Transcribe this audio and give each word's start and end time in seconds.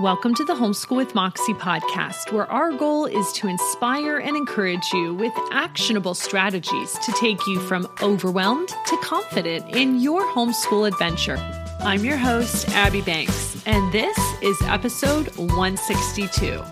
Welcome 0.00 0.34
to 0.36 0.44
the 0.44 0.54
Homeschool 0.54 0.96
with 0.96 1.14
Moxie 1.14 1.52
podcast, 1.52 2.32
where 2.32 2.50
our 2.50 2.72
goal 2.72 3.04
is 3.04 3.30
to 3.34 3.46
inspire 3.46 4.16
and 4.16 4.34
encourage 4.34 4.90
you 4.90 5.12
with 5.14 5.34
actionable 5.50 6.14
strategies 6.14 6.94
to 7.00 7.12
take 7.12 7.46
you 7.46 7.60
from 7.60 7.86
overwhelmed 8.00 8.68
to 8.86 8.96
confident 9.02 9.76
in 9.76 10.00
your 10.00 10.22
homeschool 10.22 10.88
adventure. 10.88 11.36
I'm 11.80 12.06
your 12.06 12.16
host, 12.16 12.70
Abby 12.70 13.02
Banks, 13.02 13.62
and 13.66 13.92
this 13.92 14.18
is 14.40 14.56
episode 14.62 15.28
162. 15.36 16.62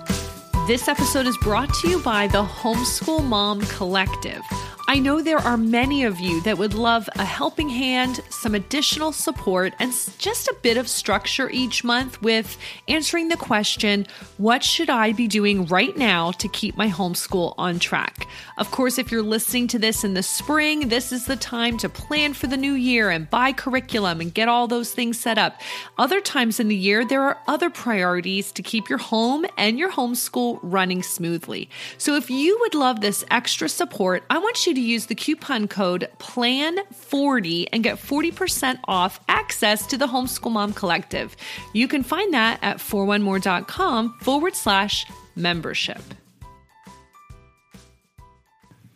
This 0.66 0.88
episode 0.88 1.26
is 1.26 1.37
brought 1.42 1.73
to 1.74 1.90
you 1.90 2.00
by 2.00 2.26
the 2.26 2.42
Homeschool 2.42 3.23
Mom 3.23 3.60
Collective 3.66 4.42
I 4.90 4.98
know 4.98 5.22
there 5.22 5.38
are 5.38 5.56
many 5.56 6.02
of 6.02 6.18
you 6.18 6.40
that 6.40 6.58
would 6.58 6.74
love 6.74 7.08
a 7.14 7.24
helping 7.24 7.68
hand, 7.68 8.18
some 8.28 8.56
additional 8.56 9.12
support, 9.12 9.72
and 9.78 9.92
just 10.18 10.48
a 10.48 10.56
bit 10.62 10.76
of 10.76 10.88
structure 10.88 11.48
each 11.48 11.84
month 11.84 12.20
with 12.22 12.58
answering 12.88 13.28
the 13.28 13.36
question 13.36 14.08
what 14.38 14.64
should 14.64 14.90
I 14.90 15.12
be 15.12 15.28
doing 15.28 15.66
right 15.66 15.96
now 15.96 16.32
to 16.32 16.48
keep 16.48 16.76
my 16.76 16.88
homeschool 16.88 17.54
on 17.56 17.78
track? 17.78 18.26
Of 18.58 18.72
course, 18.72 18.98
if 18.98 19.12
you're 19.12 19.22
listening 19.22 19.68
to 19.68 19.78
this 19.78 20.02
in 20.02 20.15
the 20.15 20.24
spring, 20.24 20.88
this 20.88 21.12
is 21.12 21.24
the 21.24 21.37
time 21.37 21.78
to 21.78 21.88
plan 21.88 22.34
for 22.34 22.48
the 22.48 22.56
new 22.56 22.72
year 22.72 23.10
and 23.10 23.30
buy 23.30 23.52
curriculum 23.52 24.20
and 24.20 24.34
get 24.34 24.48
all 24.48 24.66
those 24.66 24.93
things 24.93 25.20
set 25.20 25.38
up. 25.38 25.60
Other 25.98 26.20
times 26.20 26.59
in 26.59 26.66
the 26.66 26.74
year, 26.74 27.04
there 27.04 27.22
are 27.22 27.38
other 27.46 27.70
priorities 27.70 28.50
to 28.50 28.62
keep 28.65 28.88
your 28.88 28.98
home 28.98 29.46
and 29.56 29.78
your 29.78 29.93
homeschool 29.93 30.59
running 30.65 31.04
smoothly. 31.04 31.70
So 31.96 32.16
if 32.16 32.28
you 32.28 32.59
would 32.59 32.74
love 32.74 33.00
this 33.00 33.24
extra 33.30 33.68
support, 33.68 34.24
I 34.28 34.38
want 34.38 34.66
you 34.66 34.74
to 34.74 34.79
to 34.80 34.86
use 34.86 35.06
the 35.06 35.14
coupon 35.14 35.68
code 35.68 36.09
PLAN40 36.18 37.68
and 37.73 37.82
get 37.82 37.98
40% 37.98 38.78
off 38.88 39.20
access 39.28 39.87
to 39.88 39.98
the 39.98 40.06
Homeschool 40.06 40.52
Mom 40.52 40.72
Collective. 40.72 41.37
You 41.74 41.87
can 41.87 42.02
find 42.02 42.32
that 42.32 42.59
at 42.62 42.78
4onemore.com 42.78 44.18
forward 44.20 44.54
slash 44.56 45.06
membership. 45.37 46.02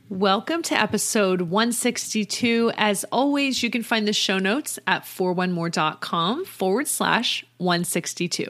Welcome 0.08 0.62
to 0.64 0.80
episode 0.80 1.42
162. 1.42 2.72
As 2.76 3.04
always, 3.10 3.62
you 3.62 3.70
can 3.70 3.82
find 3.82 4.06
the 4.06 4.12
show 4.12 4.38
notes 4.38 4.78
at 4.86 5.02
4onemore.com 5.02 6.44
forward 6.44 6.86
slash 6.86 7.44
162. 7.56 8.46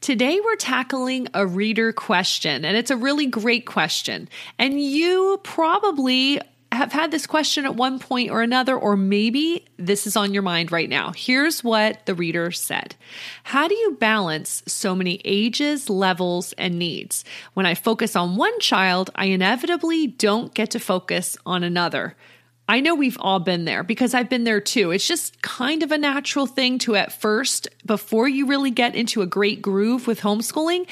Today, 0.00 0.38
we're 0.42 0.56
tackling 0.56 1.28
a 1.34 1.46
reader 1.46 1.92
question, 1.92 2.64
and 2.64 2.76
it's 2.76 2.90
a 2.90 2.96
really 2.96 3.26
great 3.26 3.66
question. 3.66 4.28
And 4.58 4.80
you 4.80 5.40
probably 5.42 6.40
have 6.76 6.92
had 6.92 7.10
this 7.10 7.26
question 7.26 7.64
at 7.64 7.76
one 7.76 7.98
point 7.98 8.30
or 8.30 8.42
another, 8.42 8.76
or 8.76 8.96
maybe 8.96 9.64
this 9.78 10.06
is 10.06 10.16
on 10.16 10.34
your 10.34 10.42
mind 10.42 10.70
right 10.70 10.88
now. 10.88 11.12
Here's 11.16 11.64
what 11.64 12.04
the 12.06 12.14
reader 12.14 12.50
said 12.50 12.94
How 13.44 13.68
do 13.68 13.74
you 13.74 13.96
balance 13.98 14.62
so 14.66 14.94
many 14.94 15.20
ages, 15.24 15.88
levels, 15.88 16.52
and 16.54 16.78
needs? 16.78 17.24
When 17.54 17.66
I 17.66 17.74
focus 17.74 18.14
on 18.14 18.36
one 18.36 18.58
child, 18.60 19.10
I 19.14 19.26
inevitably 19.26 20.06
don't 20.06 20.52
get 20.54 20.70
to 20.72 20.78
focus 20.78 21.36
on 21.46 21.64
another. 21.64 22.16
I 22.70 22.80
know 22.80 22.94
we've 22.94 23.16
all 23.18 23.40
been 23.40 23.64
there 23.64 23.82
because 23.82 24.12
I've 24.12 24.28
been 24.28 24.44
there 24.44 24.60
too. 24.60 24.90
It's 24.90 25.08
just 25.08 25.40
kind 25.40 25.82
of 25.82 25.90
a 25.90 25.96
natural 25.96 26.46
thing 26.46 26.78
to 26.80 26.96
at 26.96 27.12
first, 27.12 27.66
before 27.86 28.28
you 28.28 28.46
really 28.46 28.70
get 28.70 28.94
into 28.94 29.22
a 29.22 29.26
great 29.26 29.62
groove 29.62 30.06
with 30.06 30.20
homeschooling, 30.20 30.86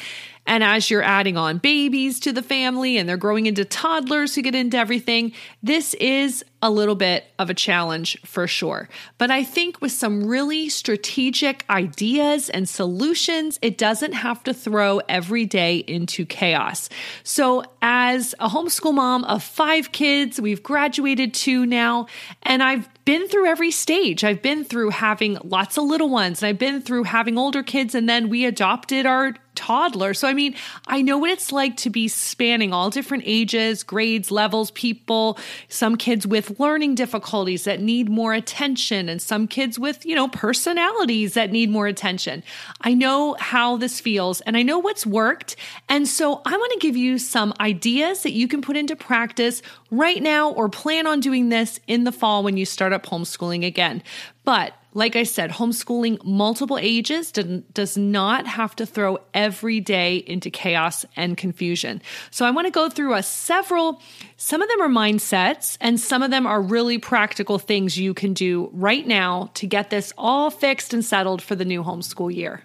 and 0.46 0.62
as 0.62 0.90
you're 0.90 1.02
adding 1.02 1.36
on 1.36 1.58
babies 1.58 2.20
to 2.20 2.32
the 2.32 2.42
family 2.42 2.96
and 2.96 3.08
they're 3.08 3.16
growing 3.16 3.46
into 3.46 3.64
toddlers 3.64 4.34
who 4.34 4.42
get 4.42 4.54
into 4.54 4.76
everything, 4.76 5.32
this 5.62 5.94
is 5.94 6.44
a 6.62 6.70
little 6.70 6.94
bit 6.94 7.26
of 7.38 7.50
a 7.50 7.54
challenge 7.54 8.18
for 8.24 8.46
sure. 8.46 8.88
But 9.18 9.30
I 9.30 9.44
think 9.44 9.80
with 9.80 9.92
some 9.92 10.26
really 10.26 10.68
strategic 10.68 11.64
ideas 11.68 12.48
and 12.48 12.68
solutions, 12.68 13.58
it 13.62 13.76
doesn't 13.76 14.12
have 14.12 14.42
to 14.44 14.54
throw 14.54 15.00
every 15.08 15.44
day 15.44 15.76
into 15.76 16.24
chaos. 16.24 16.88
So, 17.22 17.64
as 17.82 18.34
a 18.40 18.48
homeschool 18.48 18.94
mom 18.94 19.24
of 19.24 19.42
five 19.44 19.92
kids, 19.92 20.40
we've 20.40 20.62
graduated 20.62 21.34
two 21.34 21.66
now, 21.66 22.06
and 22.42 22.62
I've 22.62 22.88
been 23.04 23.28
through 23.28 23.46
every 23.46 23.70
stage. 23.70 24.24
I've 24.24 24.42
been 24.42 24.64
through 24.64 24.90
having 24.90 25.38
lots 25.44 25.78
of 25.78 25.84
little 25.84 26.08
ones, 26.08 26.42
and 26.42 26.48
I've 26.48 26.58
been 26.58 26.80
through 26.80 27.04
having 27.04 27.38
older 27.38 27.62
kids, 27.62 27.94
and 27.94 28.08
then 28.08 28.28
we 28.28 28.44
adopted 28.44 29.06
our 29.06 29.34
toddler. 29.56 30.14
So, 30.14 30.28
I 30.28 30.34
mean, 30.34 30.54
I 30.86 31.02
know 31.02 31.18
what 31.18 31.30
it's 31.30 31.50
like 31.50 31.76
to 31.78 31.90
be 31.90 32.08
spanning 32.08 32.72
all 32.72 32.90
different 32.90 33.24
ages, 33.26 33.82
grades, 33.82 34.30
levels, 34.30 34.70
people, 34.72 35.38
some 35.68 35.96
kids 35.96 36.26
with 36.26 36.60
learning 36.60 36.94
difficulties 36.94 37.64
that 37.64 37.80
need 37.80 38.08
more 38.08 38.34
attention, 38.34 39.08
and 39.08 39.20
some 39.20 39.48
kids 39.48 39.78
with, 39.78 40.06
you 40.06 40.14
know, 40.14 40.28
personalities 40.28 41.34
that 41.34 41.50
need 41.50 41.70
more 41.70 41.86
attention. 41.86 42.42
I 42.82 42.94
know 42.94 43.36
how 43.40 43.76
this 43.76 44.00
feels 44.00 44.40
and 44.42 44.56
I 44.56 44.62
know 44.62 44.78
what's 44.78 45.06
worked. 45.06 45.56
And 45.88 46.06
so, 46.06 46.42
I 46.44 46.56
want 46.56 46.72
to 46.72 46.78
give 46.78 46.96
you 46.96 47.18
some 47.18 47.52
ideas 47.58 48.22
that 48.22 48.32
you 48.32 48.46
can 48.46 48.62
put 48.62 48.76
into 48.76 48.94
practice 48.94 49.62
right 49.90 50.22
now 50.22 50.50
or 50.50 50.68
plan 50.68 51.06
on 51.06 51.20
doing 51.20 51.48
this 51.48 51.80
in 51.86 52.04
the 52.04 52.12
fall 52.12 52.42
when 52.42 52.56
you 52.56 52.64
start 52.64 52.92
up 52.92 53.06
homeschooling 53.06 53.66
again. 53.66 54.02
But 54.44 54.74
like 54.96 55.14
I 55.14 55.24
said, 55.24 55.50
homeschooling 55.50 56.24
multiple 56.24 56.78
ages 56.78 57.30
does 57.30 57.98
not 57.98 58.46
have 58.46 58.74
to 58.76 58.86
throw 58.86 59.18
every 59.34 59.78
day 59.78 60.16
into 60.16 60.48
chaos 60.48 61.04
and 61.16 61.36
confusion. 61.36 62.00
So 62.30 62.46
I 62.46 62.50
want 62.50 62.66
to 62.66 62.70
go 62.70 62.88
through 62.88 63.12
a 63.12 63.22
several, 63.22 64.00
some 64.38 64.62
of 64.62 64.68
them 64.70 64.80
are 64.80 64.88
mindsets 64.88 65.76
and 65.82 66.00
some 66.00 66.22
of 66.22 66.30
them 66.30 66.46
are 66.46 66.62
really 66.62 66.96
practical 66.96 67.58
things 67.58 67.98
you 67.98 68.14
can 68.14 68.32
do 68.32 68.70
right 68.72 69.06
now 69.06 69.50
to 69.54 69.66
get 69.66 69.90
this 69.90 70.14
all 70.16 70.48
fixed 70.50 70.94
and 70.94 71.04
settled 71.04 71.42
for 71.42 71.54
the 71.54 71.66
new 71.66 71.84
homeschool 71.84 72.34
year. 72.34 72.62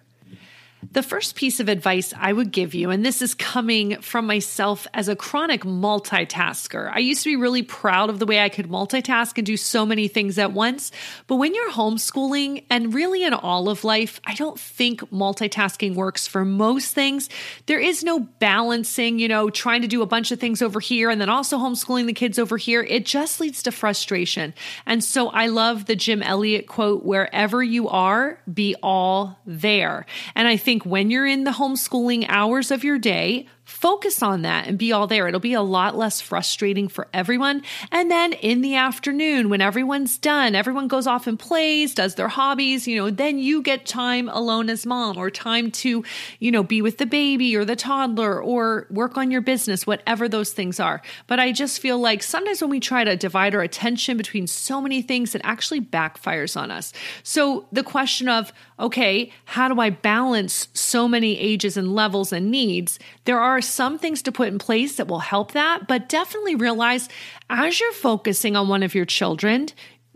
The 0.89 1.03
first 1.03 1.35
piece 1.35 1.59
of 1.59 1.69
advice 1.69 2.11
I 2.17 2.33
would 2.33 2.51
give 2.51 2.73
you, 2.73 2.89
and 2.89 3.05
this 3.05 3.21
is 3.21 3.35
coming 3.35 4.01
from 4.01 4.25
myself 4.25 4.87
as 4.95 5.07
a 5.07 5.15
chronic 5.15 5.61
multitasker. 5.61 6.91
I 6.91 6.97
used 6.97 7.21
to 7.23 7.29
be 7.29 7.35
really 7.35 7.61
proud 7.61 8.09
of 8.09 8.17
the 8.17 8.25
way 8.25 8.39
I 8.39 8.49
could 8.49 8.67
multitask 8.67 9.37
and 9.37 9.45
do 9.45 9.57
so 9.57 9.85
many 9.85 10.07
things 10.07 10.39
at 10.39 10.53
once. 10.53 10.91
But 11.27 11.35
when 11.35 11.53
you're 11.53 11.71
homeschooling 11.71 12.65
and 12.71 12.95
really 12.95 13.23
in 13.23 13.33
all 13.33 13.69
of 13.69 13.83
life, 13.83 14.19
I 14.25 14.33
don't 14.33 14.59
think 14.59 15.01
multitasking 15.11 15.93
works 15.93 16.25
for 16.25 16.43
most 16.43 16.95
things. 16.95 17.29
There 17.67 17.79
is 17.79 18.03
no 18.03 18.19
balancing, 18.19 19.19
you 19.19 19.27
know, 19.27 19.51
trying 19.51 19.83
to 19.83 19.87
do 19.87 20.01
a 20.01 20.07
bunch 20.07 20.31
of 20.31 20.39
things 20.39 20.63
over 20.63 20.79
here 20.79 21.11
and 21.11 21.21
then 21.21 21.29
also 21.29 21.59
homeschooling 21.59 22.07
the 22.07 22.13
kids 22.13 22.39
over 22.39 22.57
here. 22.57 22.81
It 22.81 23.05
just 23.05 23.39
leads 23.39 23.61
to 23.63 23.71
frustration. 23.71 24.55
And 24.87 25.03
so 25.03 25.29
I 25.29 25.45
love 25.45 25.85
the 25.85 25.95
Jim 25.95 26.23
Elliot 26.23 26.65
quote 26.65 27.05
wherever 27.05 27.61
you 27.61 27.87
are, 27.87 28.39
be 28.51 28.75
all 28.81 29.37
there. 29.45 30.07
And 30.33 30.47
I 30.47 30.57
think 30.57 30.70
think 30.71 30.85
when 30.85 31.11
you're 31.11 31.27
in 31.27 31.43
the 31.43 31.51
homeschooling 31.51 32.25
hours 32.29 32.71
of 32.71 32.81
your 32.81 32.97
day, 32.97 33.45
focus 33.71 34.21
on 34.21 34.41
that 34.41 34.67
and 34.67 34.77
be 34.77 34.91
all 34.91 35.07
there. 35.07 35.27
It'll 35.27 35.39
be 35.39 35.53
a 35.53 35.61
lot 35.61 35.97
less 35.97 36.19
frustrating 36.19 36.87
for 36.89 37.07
everyone. 37.13 37.63
And 37.91 38.11
then 38.11 38.33
in 38.33 38.61
the 38.61 38.75
afternoon, 38.75 39.49
when 39.49 39.61
everyone's 39.61 40.17
done, 40.17 40.55
everyone 40.55 40.89
goes 40.89 41.07
off 41.07 41.25
and 41.25 41.39
plays, 41.39 41.95
does 41.95 42.15
their 42.15 42.27
hobbies, 42.27 42.87
you 42.87 42.97
know, 42.97 43.09
then 43.09 43.39
you 43.39 43.61
get 43.61 43.85
time 43.85 44.27
alone 44.29 44.69
as 44.69 44.85
mom 44.85 45.17
or 45.17 45.31
time 45.31 45.71
to, 45.71 46.03
you 46.39 46.51
know, 46.51 46.63
be 46.63 46.81
with 46.81 46.97
the 46.97 47.05
baby 47.05 47.55
or 47.55 47.63
the 47.63 47.77
toddler 47.77 48.41
or 48.41 48.87
work 48.91 49.17
on 49.17 49.31
your 49.31 49.41
business, 49.41 49.87
whatever 49.87 50.27
those 50.27 50.51
things 50.51 50.79
are. 50.79 51.01
But 51.27 51.39
I 51.39 51.53
just 51.53 51.79
feel 51.79 51.97
like 51.97 52.21
sometimes 52.21 52.61
when 52.61 52.69
we 52.69 52.81
try 52.81 53.05
to 53.05 53.15
divide 53.15 53.55
our 53.55 53.61
attention 53.61 54.17
between 54.17 54.47
so 54.47 54.81
many 54.81 55.01
things, 55.01 55.33
it 55.33 55.41
actually 55.45 55.81
backfires 55.81 56.59
on 56.59 56.71
us. 56.71 56.91
So 57.23 57.67
the 57.71 57.83
question 57.83 58.27
of, 58.27 58.51
okay, 58.79 59.31
how 59.45 59.67
do 59.69 59.79
I 59.79 59.91
balance 59.91 60.67
so 60.73 61.07
many 61.07 61.37
ages 61.37 61.77
and 61.77 61.95
levels 61.95 62.33
and 62.33 62.51
needs? 62.51 62.99
There 63.25 63.39
are 63.39 63.60
are 63.61 63.63
some 63.63 63.99
things 63.99 64.23
to 64.23 64.31
put 64.31 64.47
in 64.47 64.57
place 64.57 64.95
that 64.95 65.07
will 65.07 65.19
help 65.19 65.51
that, 65.51 65.87
but 65.87 66.09
definitely 66.09 66.55
realize 66.55 67.07
as 67.47 67.79
you're 67.79 67.93
focusing 67.93 68.55
on 68.55 68.67
one 68.67 68.81
of 68.81 68.95
your 68.95 69.05
children, 69.05 69.67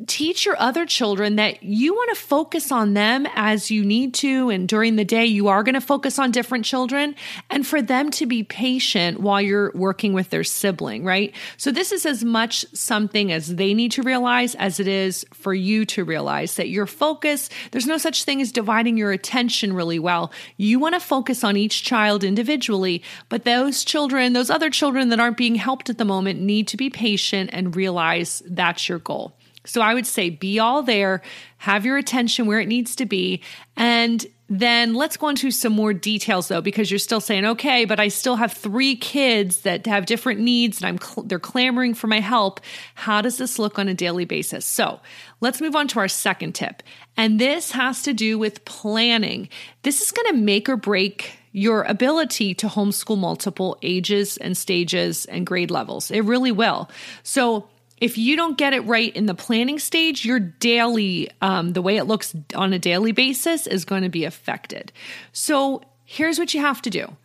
teach 0.08 0.46
your 0.46 0.60
other 0.60 0.86
children 0.86 1.38
that 1.38 1.64
you 1.64 1.94
want 1.94 2.14
to 2.14 2.22
focus 2.22 2.70
on 2.70 2.94
them 2.94 3.26
as 3.34 3.72
you 3.72 3.86
need 3.86 4.14
to. 4.16 4.50
And 4.50 4.68
during 4.68 4.98
the 4.98 5.06
day, 5.06 5.26
you 5.26 5.48
are 5.48 5.64
going 5.64 5.76
to 5.76 5.82
focus 5.82 6.20
on 6.20 6.32
different 6.32 6.66
children 6.66 7.16
and 7.50 7.66
for 7.66 7.82
them 7.82 8.12
to 8.12 8.26
be 8.26 8.44
patient 8.44 9.22
while 9.22 9.42
you're 9.42 9.72
working 9.74 10.12
with 10.12 10.32
their 10.32 10.44
sibling, 10.44 11.06
right? 11.06 11.34
So, 11.56 11.72
this 11.72 11.94
is 11.94 12.06
as 12.06 12.26
much 12.26 12.66
something 12.74 13.32
as 13.32 13.56
they 13.56 13.74
need 13.74 13.94
to 13.94 14.04
realize 14.04 14.54
as 14.56 14.82
it 14.82 14.88
is 14.88 15.26
for 15.34 15.54
you 15.54 15.86
to 15.86 16.04
realize 16.04 16.56
that 16.58 16.70
your 16.70 16.88
focus, 16.88 17.50
there's 17.72 17.88
no 17.88 17.98
such 17.98 18.26
thing 18.26 18.42
as 18.42 18.52
dividing 18.52 18.98
your 18.98 19.14
attention 19.14 19.72
really 19.72 20.00
well. 20.00 20.32
You 20.58 20.78
want 20.78 20.96
to 20.96 21.00
focus 21.00 21.44
on 21.44 21.56
each 21.56 21.84
child 21.84 22.26
individually, 22.26 23.02
but 23.30 23.46
those 23.46 23.86
children, 23.86 24.34
those 24.34 24.50
other 24.50 24.70
children 24.70 25.08
that 25.10 25.22
aren't 25.22 25.38
being 25.38 25.56
helped 25.56 25.90
at 25.90 25.98
the 25.98 26.06
moment, 26.06 26.42
need 26.42 26.68
to 26.68 26.78
be 26.78 26.90
patient 26.90 27.50
and 27.54 27.78
realize 27.78 28.44
that's 28.46 28.90
your 28.90 29.00
goal. 29.00 29.38
So 29.66 29.82
I 29.82 29.94
would 29.94 30.08
say 30.08 30.30
be 30.30 30.60
all 30.60 30.84
there, 30.84 31.22
have 31.58 31.86
your 31.86 31.98
attention 31.98 32.46
where 32.46 32.60
it 32.60 32.68
needs 32.68 32.96
to 32.98 33.06
be, 33.06 33.42
and 33.76 34.26
then 34.48 34.94
let's 34.94 35.18
go 35.18 35.30
into 35.30 35.50
some 35.50 35.74
more 35.74 35.94
details 35.94 36.50
though, 36.50 36.62
because 36.62 36.92
you're 36.92 37.00
still 37.00 37.20
saying, 37.20 37.46
okay, 37.46 37.86
but 37.86 38.00
I 38.00 38.10
still 38.10 38.36
have 38.36 38.54
three 38.54 38.96
kids 38.96 39.62
that 39.62 39.88
have 39.88 40.06
different 40.06 40.40
needs 40.40 40.80
and 40.80 40.88
I'm 40.88 41.00
cl- 41.02 41.26
they're 41.26 41.40
clamoring 41.40 41.96
for 41.96 42.06
my 42.06 42.20
help. 42.20 42.60
How 42.94 43.22
does 43.22 43.38
this 43.38 43.58
look 43.58 43.80
on 43.80 43.88
a 43.88 43.96
daily 43.96 44.26
basis? 44.26 44.64
So 44.64 45.00
let's 45.42 45.62
move 45.62 45.76
on 45.76 45.88
to 45.90 46.00
our 46.00 46.08
second 46.08 46.54
tip. 46.54 46.84
And 47.18 47.40
this 47.40 47.72
has 47.72 48.04
to 48.04 48.14
do 48.14 48.38
with 48.38 48.66
planning. 48.66 49.50
This 49.82 50.02
is 50.02 50.12
going 50.12 50.28
to 50.28 50.40
make 50.40 50.70
or 50.70 50.78
break 50.78 51.40
your 51.52 51.82
ability 51.84 52.54
to 52.54 52.68
homeschool 52.68 53.18
multiple 53.18 53.80
ages 53.82 54.38
and 54.38 54.56
stages 54.56 55.26
and 55.26 55.48
grade 55.48 55.72
levels. 55.72 56.12
It 56.12 56.22
really 56.22 56.52
will. 56.52 56.90
So 57.24 57.68
if 57.98 58.18
you 58.18 58.36
don't 58.36 58.58
get 58.58 58.74
it 58.74 58.82
right 58.82 59.16
in 59.16 59.26
the 59.26 59.36
planning 59.36 59.80
stage, 59.80 60.26
your 60.26 60.40
daily, 60.40 61.30
um, 61.42 61.74
the 61.74 61.82
way 61.82 61.98
it 61.98 62.06
looks 62.06 62.36
on 62.54 62.74
a 62.74 62.80
daily 62.80 63.14
basis 63.14 63.68
is 63.68 63.86
going 63.86 64.04
to 64.04 64.10
be 64.10 64.26
affected. 64.26 64.92
So 65.32 65.82
here's 66.04 66.38
what 66.38 66.54
you 66.54 66.62
have 66.62 66.82
to 66.84 66.90
do. 66.90 67.16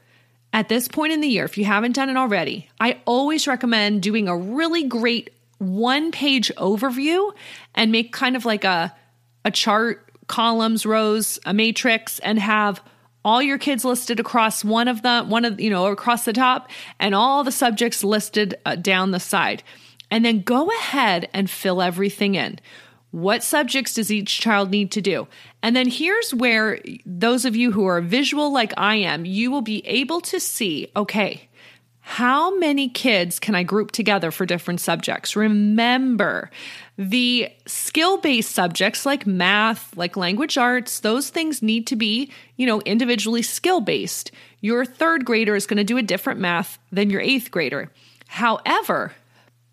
At 0.53 0.69
this 0.69 0.89
point 0.89 1.13
in 1.13 1.21
the 1.21 1.29
year, 1.29 1.45
if 1.45 1.59
you 1.59 1.65
haven't 1.65 1.95
done 1.95 2.09
it 2.09 2.17
already, 2.17 2.69
I 2.81 3.01
always 3.05 3.47
recommend 3.47 4.03
doing 4.03 4.29
a 4.29 4.37
really 4.37 4.85
great 4.85 5.31
one 5.59 6.11
page 6.11 6.51
overview 6.57 7.33
and 7.75 7.93
make 7.93 8.13
kind 8.13 8.35
of 8.35 8.45
like 8.45 8.65
a, 8.65 8.95
a 9.45 9.51
chart, 9.51 10.09
columns, 10.27 10.87
rows, 10.87 11.39
a 11.45 11.55
matrix, 11.55 12.19
and 12.21 12.39
have 12.39 12.81
all 13.25 13.43
your 13.43 13.59
kids 13.59 13.85
listed 13.85 14.19
across 14.19 14.65
one 14.65 14.89
of 14.89 15.03
the 15.03 15.23
one 15.25 15.45
of 15.45 15.61
you 15.61 15.69
know 15.69 15.87
across 15.87 16.25
the 16.25 16.33
top 16.33 16.71
and 16.99 17.15
all 17.15 17.45
the 17.45 17.53
subjects 17.53 18.03
listed 18.03 18.55
uh, 18.65 18.77
down 18.77 19.11
the 19.11 19.21
side 19.21 19.63
and 20.11 20.25
then 20.25 20.43
go 20.43 20.71
ahead 20.71 21.29
and 21.33 21.49
fill 21.49 21.83
everything 21.83 22.35
in. 22.35 22.59
What 23.12 23.43
subjects 23.43 23.95
does 23.95 24.12
each 24.12 24.41
child 24.41 24.71
need 24.71 24.93
to 24.93 25.01
do? 25.01 25.27
And 25.62 25.75
then 25.75 25.89
here's 25.89 26.33
where 26.33 26.81
those 27.05 27.45
of 27.45 27.57
you 27.57 27.73
who 27.73 27.87
are 27.87 28.01
visual 28.01 28.53
like 28.53 28.73
I 28.77 28.97
am, 28.97 29.25
you 29.25 29.51
will 29.51 29.62
be 29.62 29.85
able 29.87 30.21
to 30.23 30.39
see 30.39 30.91
okay, 30.95 31.49
how 32.03 32.57
many 32.57 32.89
kids 32.89 33.39
can 33.39 33.55
I 33.55 33.62
group 33.62 33.93
together 33.93 34.31
for 34.31 34.47
different 34.47 34.81
subjects? 34.81 35.37
Remember, 35.37 36.51
the 36.97 37.51
skill 37.67 38.19
based 38.19 38.53
subjects 38.53 39.07
like 39.07 39.27
math, 39.27 39.97
like 39.97 40.17
language 40.17 40.59
arts, 40.59 41.01
those 41.01 41.31
things 41.31 41.62
need 41.62 41.87
to 41.89 41.97
be, 41.97 42.33
you 42.57 42.67
know, 42.67 42.81
individually 42.81 43.43
skill 43.43 43.81
based. 43.81 44.33
Your 44.61 44.85
third 44.85 45.25
grader 45.25 45.55
is 45.55 45.67
going 45.67 45.79
to 45.79 45.85
do 45.85 45.99
a 45.99 46.03
different 46.03 46.41
math 46.41 46.79
than 46.91 47.11
your 47.11 47.21
eighth 47.21 47.51
grader. 47.51 47.93
However, 48.27 49.12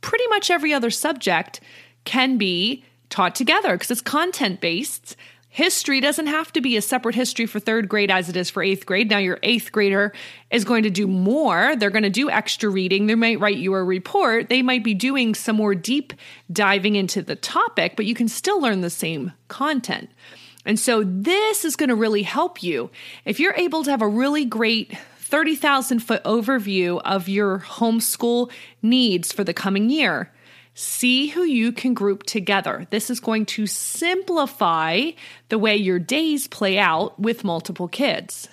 pretty 0.01 0.27
much 0.27 0.49
every 0.49 0.73
other 0.73 0.89
subject 0.89 1.59
can 2.03 2.37
be 2.37 2.83
taught 3.09 3.35
together 3.35 3.73
because 3.73 3.91
it's 3.91 4.01
content 4.01 4.61
based. 4.61 5.15
History 5.49 5.99
doesn't 5.99 6.27
have 6.27 6.53
to 6.53 6.61
be 6.61 6.77
a 6.77 6.81
separate 6.81 7.15
history 7.15 7.47
for 7.47 7.59
third 7.59 7.89
grade 7.89 8.11
as 8.11 8.29
it 8.29 8.37
is 8.37 8.49
for 8.49 8.61
eighth 8.61 8.85
grade. 8.85 9.09
Now, 9.09 9.17
your 9.17 9.39
eighth 9.41 9.71
grader 9.71 10.13
is 10.51 10.63
going 10.63 10.83
to 10.83 10.91
do 10.91 11.07
more. 11.07 11.75
They're 11.75 11.89
going 11.89 12.03
to 12.03 12.11
do 12.11 12.29
extra 12.29 12.69
reading. 12.69 13.07
They 13.07 13.15
might 13.15 13.39
write 13.39 13.57
you 13.57 13.73
a 13.73 13.83
report. 13.83 14.49
They 14.49 14.61
might 14.61 14.83
be 14.83 14.93
doing 14.93 15.33
some 15.33 15.55
more 15.55 15.73
deep 15.73 16.13
diving 16.51 16.95
into 16.95 17.23
the 17.23 17.35
topic, 17.35 17.95
but 17.95 18.05
you 18.05 18.13
can 18.13 18.27
still 18.27 18.61
learn 18.61 18.81
the 18.81 18.91
same 18.91 19.31
content. 19.47 20.11
And 20.63 20.77
so, 20.77 21.03
this 21.03 21.65
is 21.65 21.75
going 21.75 21.89
to 21.89 21.95
really 21.95 22.23
help 22.23 22.61
you. 22.61 22.91
If 23.25 23.39
you're 23.39 23.55
able 23.55 23.83
to 23.83 23.89
have 23.89 24.01
a 24.01 24.07
really 24.07 24.45
great 24.45 24.93
30,000 25.27 25.99
foot 25.99 26.23
overview 26.23 27.01
of 27.03 27.27
your 27.27 27.59
homeschool 27.59 28.49
needs 28.81 29.33
for 29.33 29.43
the 29.43 29.53
coming 29.53 29.89
year. 29.89 30.31
See 30.73 31.27
who 31.27 31.43
you 31.43 31.73
can 31.73 31.93
group 31.93 32.23
together. 32.23 32.87
This 32.91 33.09
is 33.09 33.19
going 33.19 33.45
to 33.47 33.67
simplify 33.67 35.11
the 35.49 35.57
way 35.57 35.75
your 35.75 35.99
days 35.99 36.47
play 36.47 36.77
out 36.77 37.19
with 37.19 37.43
multiple 37.43 37.89
kids. 37.89 38.47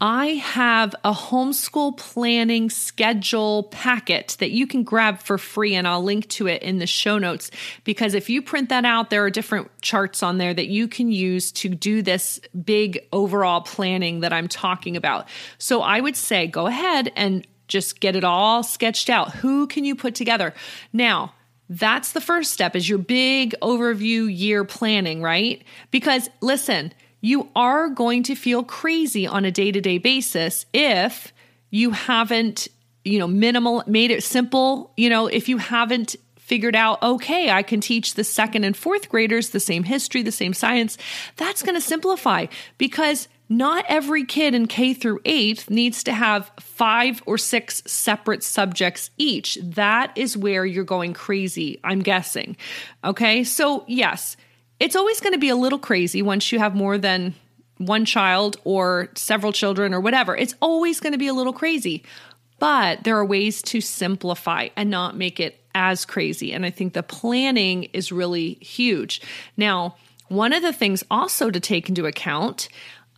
I 0.00 0.26
have 0.26 0.94
a 1.04 1.12
homeschool 1.12 1.96
planning 1.96 2.68
schedule 2.68 3.64
packet 3.64 4.36
that 4.40 4.50
you 4.50 4.66
can 4.66 4.82
grab 4.82 5.20
for 5.20 5.38
free, 5.38 5.74
and 5.74 5.86
I'll 5.86 6.02
link 6.02 6.28
to 6.30 6.46
it 6.46 6.62
in 6.62 6.78
the 6.78 6.86
show 6.86 7.18
notes. 7.18 7.50
Because 7.84 8.14
if 8.14 8.28
you 8.28 8.42
print 8.42 8.68
that 8.70 8.84
out, 8.84 9.10
there 9.10 9.24
are 9.24 9.30
different 9.30 9.70
charts 9.80 10.22
on 10.22 10.38
there 10.38 10.52
that 10.52 10.66
you 10.66 10.88
can 10.88 11.10
use 11.10 11.52
to 11.52 11.68
do 11.68 12.02
this 12.02 12.40
big 12.64 13.06
overall 13.12 13.60
planning 13.60 14.20
that 14.20 14.32
I'm 14.32 14.48
talking 14.48 14.96
about. 14.96 15.28
So 15.58 15.80
I 15.80 16.00
would 16.00 16.16
say 16.16 16.48
go 16.48 16.66
ahead 16.66 17.12
and 17.14 17.46
just 17.68 18.00
get 18.00 18.16
it 18.16 18.24
all 18.24 18.62
sketched 18.62 19.08
out. 19.08 19.32
Who 19.36 19.66
can 19.66 19.84
you 19.84 19.94
put 19.94 20.14
together? 20.14 20.54
Now, 20.92 21.34
that's 21.70 22.12
the 22.12 22.20
first 22.20 22.52
step 22.52 22.76
is 22.76 22.88
your 22.88 22.98
big 22.98 23.54
overview 23.62 24.28
year 24.30 24.64
planning, 24.64 25.22
right? 25.22 25.62
Because 25.90 26.28
listen, 26.40 26.92
you 27.24 27.48
are 27.56 27.88
going 27.88 28.22
to 28.22 28.34
feel 28.34 28.62
crazy 28.62 29.26
on 29.26 29.46
a 29.46 29.50
day 29.50 29.72
to 29.72 29.80
day 29.80 29.96
basis 29.96 30.66
if 30.74 31.32
you 31.70 31.90
haven't, 31.90 32.68
you 33.02 33.18
know, 33.18 33.26
minimal, 33.26 33.82
made 33.86 34.10
it 34.10 34.22
simple. 34.22 34.92
You 34.98 35.08
know, 35.08 35.26
if 35.26 35.48
you 35.48 35.56
haven't 35.56 36.16
figured 36.36 36.76
out, 36.76 37.02
okay, 37.02 37.50
I 37.50 37.62
can 37.62 37.80
teach 37.80 38.12
the 38.12 38.24
second 38.24 38.64
and 38.64 38.76
fourth 38.76 39.08
graders 39.08 39.48
the 39.48 39.58
same 39.58 39.84
history, 39.84 40.20
the 40.20 40.30
same 40.30 40.52
science, 40.52 40.98
that's 41.36 41.62
going 41.62 41.76
to 41.76 41.80
simplify 41.80 42.44
because 42.76 43.26
not 43.48 43.86
every 43.88 44.26
kid 44.26 44.54
in 44.54 44.66
K 44.66 44.92
through 44.92 45.20
8 45.24 45.70
needs 45.70 46.04
to 46.04 46.12
have 46.12 46.50
five 46.60 47.22
or 47.24 47.38
six 47.38 47.82
separate 47.86 48.42
subjects 48.42 49.10
each. 49.16 49.58
That 49.62 50.12
is 50.14 50.36
where 50.36 50.66
you're 50.66 50.84
going 50.84 51.14
crazy, 51.14 51.80
I'm 51.84 52.00
guessing. 52.00 52.58
Okay, 53.02 53.44
so 53.44 53.84
yes, 53.88 54.36
it's 54.84 54.96
always 54.96 55.18
going 55.18 55.32
to 55.32 55.38
be 55.38 55.48
a 55.48 55.56
little 55.56 55.78
crazy 55.78 56.20
once 56.20 56.52
you 56.52 56.58
have 56.58 56.74
more 56.74 56.98
than 56.98 57.34
one 57.78 58.04
child 58.04 58.58
or 58.64 59.08
several 59.14 59.50
children 59.50 59.94
or 59.94 60.00
whatever. 60.00 60.36
It's 60.36 60.54
always 60.60 61.00
going 61.00 61.14
to 61.14 61.18
be 61.18 61.26
a 61.26 61.32
little 61.32 61.54
crazy. 61.54 62.04
But 62.58 63.02
there 63.02 63.16
are 63.16 63.24
ways 63.24 63.62
to 63.62 63.80
simplify 63.80 64.68
and 64.76 64.90
not 64.90 65.16
make 65.16 65.40
it 65.40 65.58
as 65.74 66.04
crazy. 66.04 66.52
And 66.52 66.66
I 66.66 66.70
think 66.70 66.92
the 66.92 67.02
planning 67.02 67.84
is 67.94 68.12
really 68.12 68.58
huge. 68.60 69.22
Now, 69.56 69.96
one 70.28 70.52
of 70.52 70.60
the 70.60 70.72
things 70.72 71.02
also 71.10 71.50
to 71.50 71.60
take 71.60 71.88
into 71.88 72.04
account 72.04 72.68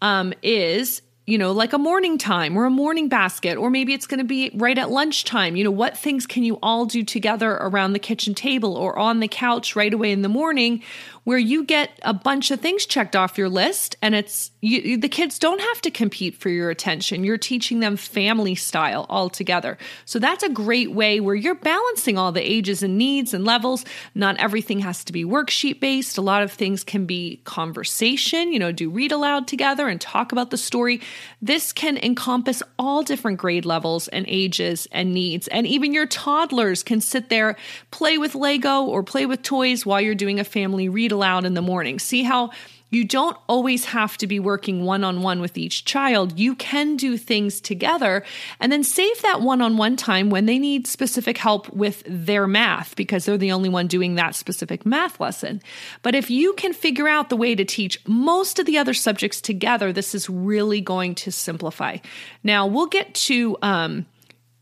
um, 0.00 0.32
is 0.42 1.02
you 1.26 1.38
know, 1.38 1.50
like 1.50 1.72
a 1.72 1.78
morning 1.78 2.18
time 2.18 2.56
or 2.56 2.66
a 2.66 2.70
morning 2.70 3.08
basket, 3.08 3.56
or 3.56 3.68
maybe 3.68 3.92
it's 3.92 4.06
going 4.06 4.18
to 4.18 4.24
be 4.24 4.50
right 4.54 4.78
at 4.78 4.90
lunchtime. 4.90 5.56
You 5.56 5.64
know, 5.64 5.72
what 5.72 5.98
things 5.98 6.24
can 6.24 6.44
you 6.44 6.56
all 6.62 6.86
do 6.86 7.02
together 7.02 7.50
around 7.50 7.94
the 7.94 7.98
kitchen 7.98 8.32
table 8.32 8.76
or 8.76 8.96
on 8.96 9.18
the 9.18 9.26
couch 9.26 9.74
right 9.74 9.92
away 9.92 10.12
in 10.12 10.22
the 10.22 10.28
morning 10.28 10.84
where 11.26 11.38
you 11.38 11.64
get 11.64 11.90
a 12.02 12.14
bunch 12.14 12.52
of 12.52 12.60
things 12.60 12.86
checked 12.86 13.16
off 13.16 13.36
your 13.36 13.48
list 13.48 13.96
and 14.00 14.14
it's 14.14 14.52
you, 14.60 14.96
the 14.96 15.08
kids 15.08 15.40
don't 15.40 15.60
have 15.60 15.80
to 15.82 15.90
compete 15.90 16.36
for 16.36 16.50
your 16.50 16.70
attention. 16.70 17.24
You're 17.24 17.36
teaching 17.36 17.80
them 17.80 17.96
family 17.96 18.54
style 18.54 19.06
all 19.08 19.28
together. 19.28 19.76
So 20.04 20.20
that's 20.20 20.44
a 20.44 20.48
great 20.48 20.92
way 20.92 21.18
where 21.18 21.34
you're 21.34 21.56
balancing 21.56 22.16
all 22.16 22.30
the 22.30 22.48
ages 22.48 22.84
and 22.84 22.96
needs 22.96 23.34
and 23.34 23.44
levels. 23.44 23.84
Not 24.14 24.36
everything 24.36 24.78
has 24.80 25.02
to 25.02 25.12
be 25.12 25.24
worksheet 25.24 25.80
based. 25.80 26.16
A 26.16 26.22
lot 26.22 26.44
of 26.44 26.52
things 26.52 26.84
can 26.84 27.06
be 27.06 27.40
conversation, 27.42 28.52
you 28.52 28.60
know, 28.60 28.70
do 28.70 28.88
read 28.88 29.10
aloud 29.10 29.48
together 29.48 29.88
and 29.88 30.00
talk 30.00 30.30
about 30.30 30.52
the 30.52 30.56
story. 30.56 31.00
This 31.42 31.72
can 31.72 31.96
encompass 31.96 32.62
all 32.78 33.02
different 33.02 33.38
grade 33.38 33.64
levels 33.64 34.06
and 34.08 34.26
ages 34.28 34.86
and 34.92 35.12
needs. 35.12 35.48
And 35.48 35.66
even 35.66 35.92
your 35.92 36.06
toddlers 36.06 36.84
can 36.84 37.00
sit 37.00 37.30
there, 37.30 37.56
play 37.90 38.16
with 38.16 38.36
Lego 38.36 38.82
or 38.84 39.02
play 39.02 39.26
with 39.26 39.42
toys 39.42 39.84
while 39.84 40.00
you're 40.00 40.14
doing 40.14 40.38
a 40.38 40.44
family 40.44 40.88
read 40.88 41.15
aloud 41.16 41.44
in 41.44 41.54
the 41.54 41.62
morning. 41.62 41.98
See 41.98 42.22
how 42.22 42.50
you 42.90 43.04
don't 43.04 43.36
always 43.48 43.86
have 43.86 44.16
to 44.18 44.26
be 44.28 44.38
working 44.38 44.84
one 44.84 45.02
on 45.02 45.20
one 45.20 45.40
with 45.40 45.58
each 45.58 45.84
child. 45.84 46.38
You 46.38 46.54
can 46.54 46.96
do 46.96 47.16
things 47.16 47.60
together 47.60 48.24
and 48.60 48.70
then 48.70 48.84
save 48.84 49.20
that 49.22 49.40
one 49.40 49.60
on 49.60 49.76
one 49.76 49.96
time 49.96 50.30
when 50.30 50.46
they 50.46 50.58
need 50.58 50.86
specific 50.86 51.36
help 51.36 51.68
with 51.70 52.04
their 52.06 52.46
math 52.46 52.94
because 52.94 53.24
they're 53.24 53.36
the 53.36 53.50
only 53.50 53.68
one 53.68 53.88
doing 53.88 54.14
that 54.14 54.36
specific 54.36 54.86
math 54.86 55.18
lesson. 55.18 55.60
But 56.02 56.14
if 56.14 56.30
you 56.30 56.52
can 56.52 56.72
figure 56.72 57.08
out 57.08 57.28
the 57.28 57.36
way 57.36 57.56
to 57.56 57.64
teach 57.64 57.98
most 58.06 58.60
of 58.60 58.66
the 58.66 58.78
other 58.78 58.94
subjects 58.94 59.40
together, 59.40 59.92
this 59.92 60.14
is 60.14 60.30
really 60.30 60.80
going 60.80 61.16
to 61.16 61.32
simplify. 61.32 61.98
Now, 62.44 62.66
we'll 62.66 62.86
get 62.86 63.14
to, 63.14 63.56
um, 63.62 64.06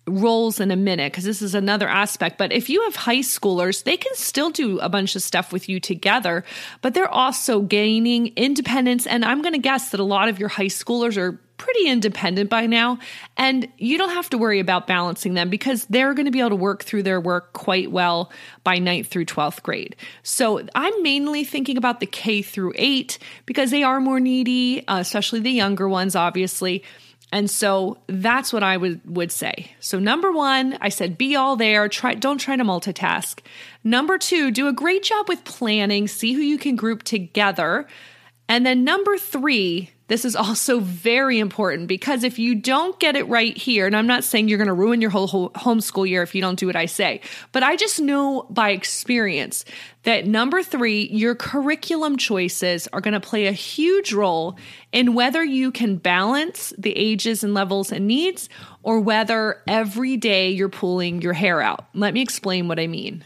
roles 0.07 0.61
in 0.61 0.71
a 0.71 0.77
minute 0.77 1.13
because 1.13 1.25
this 1.25 1.41
is 1.41 1.55
another 1.55 1.89
aspect. 1.89 2.39
But 2.39 2.53
if 2.53 2.69
you 2.69 2.83
have 2.83 2.97
high 2.97 3.21
schoolers, 3.21 3.85
they 3.85 3.97
can 3.97 4.15
still 4.15 4.51
do 4.51 4.79
a 4.81 4.89
bunch 4.89 5.17
of 5.17 5.23
stuff 5.23 5.53
with 5.53 5.69
you 5.69 5.81
together, 5.81 6.45
but 6.83 6.95
they're 6.95 7.09
also 7.09 7.61
gaining 7.61 8.29
independence. 8.37 9.07
And 9.07 9.25
I'm 9.25 9.43
going 9.43 9.55
to 9.55 9.59
guess 9.59 9.91
that 9.91 10.01
a 10.01 10.05
lot 10.05 10.29
of 10.29 10.39
your 10.39 10.49
high 10.49 10.67
schoolers 10.67 11.17
are 11.17 11.41
pretty 11.57 11.89
independent 11.89 12.51
by 12.51 12.67
now. 12.67 12.99
And 13.37 13.69
you 13.79 13.97
don't 13.97 14.11
have 14.11 14.29
to 14.31 14.39
worry 14.39 14.61
about 14.61 14.87
balancing 14.87 15.35
them 15.35 15.49
because 15.49 15.87
they're 15.87 16.13
going 16.13 16.27
to 16.27 16.33
be 16.33 16.41
able 16.41 16.51
to 16.51 16.57
work 16.57 16.85
through 16.85 17.05
their 17.05 17.21
work 17.21 17.53
quite 17.53 17.91
well 17.91 18.31
by 18.65 18.79
ninth 18.79 19.07
through 19.07 19.25
12th 19.27 19.63
grade. 19.63 19.97
So 20.23 20.67
I'm 20.75 21.03
mainly 21.03 21.45
thinking 21.45 21.79
about 21.79 22.01
the 22.01 22.07
K 22.07 22.43
through 22.43 22.73
eight 22.77 23.19
because 23.47 23.71
they 23.71 23.83
are 23.83 24.01
more 24.01 24.21
needy, 24.21 24.87
uh, 24.87 24.99
especially 24.99 25.41
the 25.41 25.51
younger 25.51 25.89
ones, 25.89 26.17
obviously. 26.17 26.83
And 27.35 27.51
so 27.51 27.99
that's 28.07 28.53
what 28.53 28.63
I 28.63 28.77
would, 28.77 29.01
would 29.05 29.33
say. 29.33 29.73
So 29.81 29.99
number 29.99 30.31
one, 30.31 30.79
I 30.81 30.89
said 30.89 31.19
be 31.19 31.35
all 31.35 31.57
there. 31.57 31.89
Try 31.89 32.15
don't 32.15 32.39
try 32.39 32.55
to 32.55 32.63
multitask. 32.63 33.41
Number 33.83 34.19
two, 34.19 34.53
do 34.53 34.69
a 34.69 34.73
great 34.73 35.03
job 35.03 35.29
with 35.29 35.43
planning. 35.43 36.07
See 36.07 36.35
who 36.35 36.41
you 36.41 36.59
can 36.59 36.77
group 36.77 37.03
together. 37.03 37.89
And 38.49 38.65
then 38.65 38.85
number 38.85 39.19
three, 39.19 39.91
this 40.07 40.25
is 40.25 40.37
also 40.37 40.81
very 40.81 41.39
important 41.39 41.89
because 41.89 42.25
if 42.25 42.39
you 42.39 42.55
don't 42.55 42.99
get 43.01 43.17
it 43.17 43.27
right 43.29 43.57
here, 43.57 43.87
and 43.87 43.97
I'm 43.97 44.07
not 44.07 44.23
saying 44.23 44.49
you're 44.49 44.59
going 44.59 44.69
to 44.69 44.75
ruin 44.75 45.01
your 45.01 45.11
whole, 45.11 45.51
homeschool 45.51 46.09
year 46.09 46.23
if 46.23 46.35
you 46.35 46.43
don't 46.43 46.59
do 46.59 46.67
what 46.67 46.77
I 46.77 46.87
say, 46.87 47.23
but 47.53 47.63
I 47.63 47.77
just 47.77 48.01
know 48.01 48.47
by 48.51 48.71
experience 48.71 49.65
that 50.03 50.27
number 50.27 50.63
three, 50.63 51.09
your 51.09 51.35
curriculum 51.35 52.19
choices 52.19 52.87
are 52.93 53.01
going 53.01 53.15
to 53.15 53.21
play 53.21 53.47
a 53.47 53.53
huge 53.53 54.13
role 54.13 54.59
in 54.93 55.15
whether 55.15 55.43
you 55.43 55.73
can 55.73 55.97
balance 55.97 56.75
the 56.77 56.93
ages 56.93 57.43
and 57.43 57.55
levels 57.55 57.91
and 57.91 58.07
needs 58.07 58.51
or 58.83 59.01
whether 59.01 59.63
every 59.67 60.19
day 60.19 60.51
you're 60.51 60.69
pulling 60.69 61.23
your 61.23 61.33
hair 61.33 61.63
out. 61.63 61.87
Let 61.95 62.13
me 62.13 62.21
explain 62.21 62.69
what 62.69 62.79
I 62.79 62.87
mean. 62.87 63.25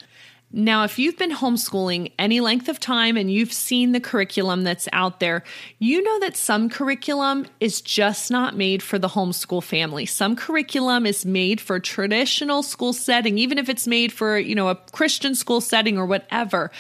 Now, 0.51 0.85
if 0.85 0.99
you've 0.99 1.19
been 1.19 1.31
homeschooling 1.31 2.13
any 2.19 2.41
length 2.41 2.71
of 2.71 2.81
time 2.81 3.19
and 3.19 3.31
you've 3.31 3.53
seen 3.53 3.93
the 3.93 4.01
curriculum 4.01 4.63
that's 4.63 4.89
out 4.93 5.21
there, 5.21 5.45
you 5.79 6.03
know 6.03 6.21
that 6.21 6.39
some 6.39 6.71
curriculum 6.71 7.45
is 7.61 7.83
just 7.83 8.31
not 8.31 8.57
made 8.57 8.83
for 8.83 8.99
the 8.99 9.09
homeschool 9.09 9.63
family. 9.63 10.07
Some 10.07 10.37
curriculum 10.37 11.05
is 11.05 11.27
made 11.27 11.61
for 11.61 11.79
traditional 11.79 12.63
school 12.63 12.95
setting, 12.95 13.37
even 13.37 13.59
if 13.59 13.69
it's 13.69 13.87
made 13.87 14.11
for, 14.11 14.39
you 14.39 14.55
know, 14.55 14.69
a 14.69 14.77
Christian 14.93 15.35
school 15.35 15.61
setting 15.61 15.99
or 15.99 16.07
whatever. 16.07 16.71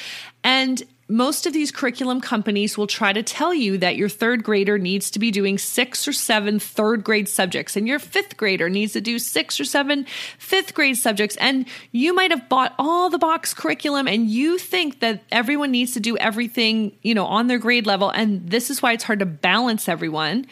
And 0.42 0.82
most 1.08 1.46
of 1.46 1.54
these 1.54 1.72
curriculum 1.72 2.20
companies 2.20 2.76
will 2.76 2.86
try 2.86 3.14
to 3.14 3.22
tell 3.22 3.54
you 3.54 3.78
that 3.78 3.96
your 3.96 4.10
third 4.10 4.44
grader 4.44 4.78
needs 4.78 5.10
to 5.12 5.18
be 5.18 5.30
doing 5.30 5.56
six 5.56 6.06
or 6.06 6.12
seven 6.12 6.58
third 6.58 7.02
grade 7.02 7.28
subjects, 7.28 7.76
and 7.76 7.88
your 7.88 7.98
fifth 7.98 8.36
grader 8.36 8.68
needs 8.68 8.92
to 8.92 9.00
do 9.00 9.18
six 9.18 9.58
or 9.58 9.64
seven 9.64 10.06
fifth 10.38 10.74
grade 10.74 10.98
subjects. 10.98 11.36
And 11.36 11.66
you 11.92 12.14
might 12.14 12.30
have 12.30 12.48
bought 12.48 12.74
all 12.78 13.08
the 13.08 13.18
box 13.18 13.54
curriculum, 13.54 14.06
and 14.06 14.28
you 14.28 14.58
think 14.58 15.00
that 15.00 15.22
everyone 15.32 15.70
needs 15.70 15.94
to 15.94 16.00
do 16.00 16.18
everything, 16.18 16.92
you 17.02 17.14
know, 17.14 17.24
on 17.24 17.46
their 17.46 17.58
grade 17.58 17.86
level. 17.86 18.10
And 18.10 18.46
this 18.48 18.68
is 18.68 18.82
why 18.82 18.92
it's 18.92 19.04
hard 19.04 19.20
to 19.20 19.26
balance 19.26 19.88
everyone. 19.88 20.46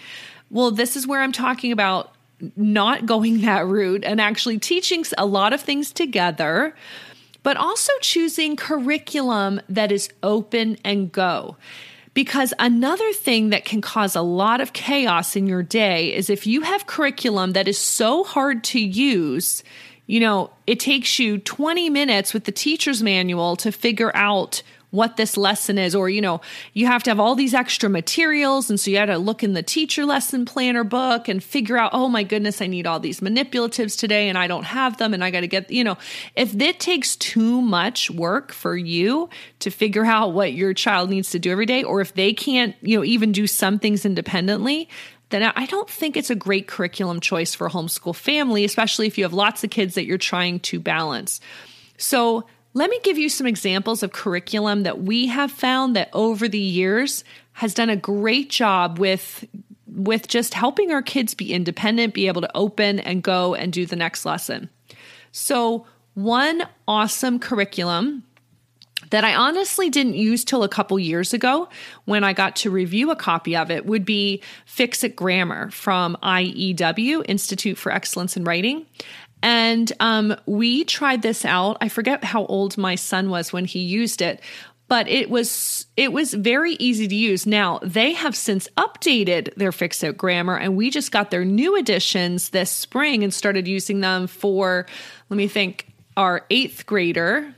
Well, 0.50 0.70
this 0.70 0.96
is 0.96 1.06
where 1.06 1.20
I'm 1.20 1.32
talking 1.32 1.72
about 1.72 2.14
not 2.56 3.06
going 3.06 3.42
that 3.42 3.66
route 3.66 4.04
and 4.04 4.20
actually 4.20 4.58
teaching 4.58 5.04
a 5.18 5.26
lot 5.26 5.52
of 5.52 5.60
things 5.60 5.92
together 5.92 6.75
but 7.47 7.57
also 7.57 7.93
choosing 8.00 8.57
curriculum 8.57 9.61
that 9.69 9.93
is 9.93 10.09
open 10.25 10.76
and 10.83 11.12
go. 11.12 11.57
Because 12.12 12.53
another 12.59 13.12
thing 13.12 13.50
that 13.50 13.65
can 13.65 13.81
cause 13.81 14.17
a 14.17 14.21
lot 14.21 14.61
of 14.61 14.73
chaos 14.73 15.37
in 15.37 15.47
your 15.47 15.62
day 15.62 16.12
is 16.12 16.29
if 16.29 16.45
you 16.45 16.62
have 16.62 16.88
curriculum 16.88 17.53
that 17.53 17.69
is 17.69 17.79
so 17.79 18.25
hard 18.25 18.65
to 18.65 18.81
use, 18.81 19.62
you 20.09 20.19
know, 20.19 20.50
it 20.67 20.81
takes 20.81 21.21
you 21.21 21.38
20 21.38 21.88
minutes 21.88 22.35
with 22.35 22.47
the 22.47 22.50
teacher's 22.50 23.00
manual 23.00 23.55
to 23.55 23.71
figure 23.71 24.11
out 24.17 24.65
what 24.90 25.16
this 25.16 25.37
lesson 25.37 25.78
is 25.78 25.95
or 25.95 26.09
you 26.09 26.21
know 26.21 26.40
you 26.73 26.87
have 26.87 27.02
to 27.02 27.11
have 27.11 27.21
all 27.21 27.35
these 27.35 27.55
extra 27.55 27.88
materials 27.88 28.71
and 28.71 28.78
so 28.78 28.90
you 28.90 28.97
had 28.97 29.07
to 29.07 29.19
look 29.19 29.43
in 29.43 29.52
the 29.52 29.62
teacher 29.62 30.05
lesson 30.05 30.45
planner 30.45 30.85
book 30.85 31.28
and 31.28 31.43
figure 31.43 31.76
out 31.76 31.90
oh 31.93 32.09
my 32.09 32.23
goodness 32.23 32.62
i 32.62 32.66
need 32.66 32.87
all 32.87 33.00
these 33.00 33.21
manipulatives 33.21 33.99
today 33.99 34.28
and 34.28 34.38
i 34.38 34.47
don't 34.47 34.64
have 34.64 34.97
them 34.99 35.12
and 35.12 35.25
i 35.25 35.31
got 35.31 35.40
to 35.40 35.49
get 35.49 35.71
you 35.71 35.85
know 35.85 35.97
if 36.35 36.55
it 36.61 36.81
takes 36.81 37.16
too 37.16 37.61
much 37.61 38.11
work 38.11 38.52
for 38.52 38.76
you 38.76 39.28
to 39.59 39.71
figure 39.71 40.05
out 40.05 40.33
what 40.33 40.52
your 40.52 40.73
child 40.73 41.11
needs 41.11 41.31
to 41.31 41.38
do 41.38 41.50
every 41.50 41.66
day 41.66 41.83
or 41.83 42.00
if 42.00 42.14
they 42.14 42.33
can't 42.33 42.75
you 42.81 42.97
know 42.97 43.05
even 43.05 43.33
do 43.33 43.47
some 43.47 43.78
things 43.78 44.05
independently 44.05 44.88
then 45.31 45.43
I 45.43 45.66
don't 45.66 45.90
think 45.90 46.16
it's 46.16 46.31
a 46.31 46.37
great 46.37 46.69
curriculum 46.69 47.19
choice 47.19 47.52
for 47.52 47.66
a 47.66 47.71
homeschool 47.71 48.14
family, 48.14 48.64
especially 48.64 49.09
if 49.09 49.19
you 49.19 49.25
have 49.25 49.33
lots 49.33 49.64
of 49.64 49.71
kids 49.71 49.97
that 49.97 50.05
you're 50.05 50.19
trying 50.19 50.61
to 50.61 50.78
balance. 50.78 51.40
So 51.99 52.45
let 52.76 52.90
me 52.90 53.00
give 53.02 53.16
you 53.16 53.30
some 53.30 53.47
examples 53.47 54.02
of 54.02 54.12
curriculum 54.12 54.83
that 54.83 55.00
we 55.00 55.28
have 55.28 55.50
found 55.50 55.97
that 55.97 56.11
over 56.12 56.47
the 56.47 56.59
years 56.59 57.25
has 57.54 57.73
done 57.73 57.88
a 57.88 57.97
great 57.97 58.50
job 58.50 58.99
with 58.99 59.47
with 59.87 60.28
just 60.28 60.52
helping 60.52 60.92
our 60.92 61.00
kids 61.00 61.33
be 61.33 61.54
independent, 61.54 62.12
be 62.12 62.26
able 62.26 62.42
to 62.42 62.54
open 62.54 63.00
and 63.00 63.23
go 63.23 63.54
and 63.54 63.73
do 63.73 63.87
the 63.87 63.97
next 63.97 64.26
lesson. 64.26 64.68
So, 65.33 65.87
one 66.12 66.68
awesome 66.87 67.38
curriculum 67.38 68.25
that 69.11 69.25
I 69.25 69.35
honestly 69.35 69.88
didn't 69.88 70.14
use 70.14 70.45
till 70.45 70.62
a 70.62 70.68
couple 70.68 70.99
years 70.99 71.33
ago 71.33 71.68
when 72.04 72.25
I 72.25 72.35
got 72.35 72.56
to 72.56 72.71
review 72.71 73.11
a 73.11 73.16
copy 73.16 73.56
of 73.56 73.71
it 73.71 73.87
would 73.87 74.04
be 74.04 74.42
Fix 74.66 75.02
It 75.02 75.16
Grammar 75.16 75.71
from 75.71 76.16
IEW, 76.23 77.25
Institute 77.26 77.78
for 77.78 77.90
Excellence 77.90 78.37
in 78.37 78.45
Writing. 78.45 78.85
And 79.47 79.93
um, 80.00 80.35
we 80.47 80.83
tried 80.83 81.23
this 81.23 81.45
out. 81.45 81.76
I 81.81 81.88
forget 81.88 82.25
how 82.25 82.47
old 82.47 82.76
my 82.76 82.97
son 82.97 83.31
was 83.31 83.53
when 83.53 83.65
he 83.65 83.79
used 83.79 84.21
it, 84.21 84.41
but 84.88 85.07
it 85.07 85.31
was 85.31 85.87
it 85.97 86.12
was 86.12 86.35
very 86.35 86.73
easy 86.81 87.07
to 87.07 87.15
use. 87.15 87.47
Now 87.47 87.79
they 87.81 88.12
have 88.15 88.35
since 88.35 88.67
updated 88.76 89.55
their 89.55 89.71
Fix 89.71 90.03
It 90.03 90.19
grammar, 90.19 90.57
and 90.59 90.76
we 90.76 90.91
just 90.91 91.12
got 91.12 91.31
their 91.31 91.45
new 91.45 91.76
editions 91.76 92.50
this 92.50 92.73
spring 92.73 93.23
and 93.23 93.33
started 93.33 93.69
using 93.69 94.00
them 94.00 94.26
for. 94.26 94.87
Let 95.31 95.37
me 95.37 95.47
think. 95.49 95.87
Our 96.19 96.47
eighth 96.49 96.87
grader 96.87 97.55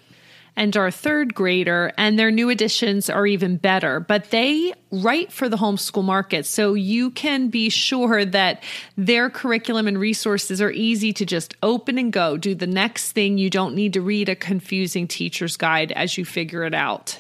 and 0.59 0.77
our 0.77 0.91
third 0.91 1.35
grader, 1.35 1.93
and 1.97 2.19
their 2.19 2.33
new 2.33 2.51
editions 2.51 3.09
are 3.09 3.27
even 3.27 3.57
better. 3.57 4.01
But 4.01 4.31
they 4.31 4.75
write 4.91 5.33
for 5.33 5.49
the 5.49 5.57
homeschool 5.57 6.03
market. 6.03 6.47
So 6.47 6.75
you 6.75 7.13
can 7.13 7.49
be 7.49 7.71
sure 7.71 8.25
that 8.25 8.65
their 8.97 9.31
curriculum 9.31 9.87
and 9.87 9.99
resources 9.99 10.61
are 10.61 10.73
easy 10.73 11.13
to 11.13 11.25
just 11.25 11.55
open 11.63 11.97
and 11.97 12.13
go. 12.13 12.37
Do 12.37 12.57
the 12.57 12.67
next 12.67 13.13
thing. 13.13 13.39
You 13.39 13.51
don't 13.51 13.77
need 13.77 13.93
to 13.93 14.01
read 14.01 14.29
a 14.29 14.35
confusing 14.35 15.07
teacher's 15.07 15.57
guide 15.57 15.93
as 15.93 16.19
you 16.19 16.25
figure 16.25 16.65
it 16.65 16.75
out. 16.75 17.19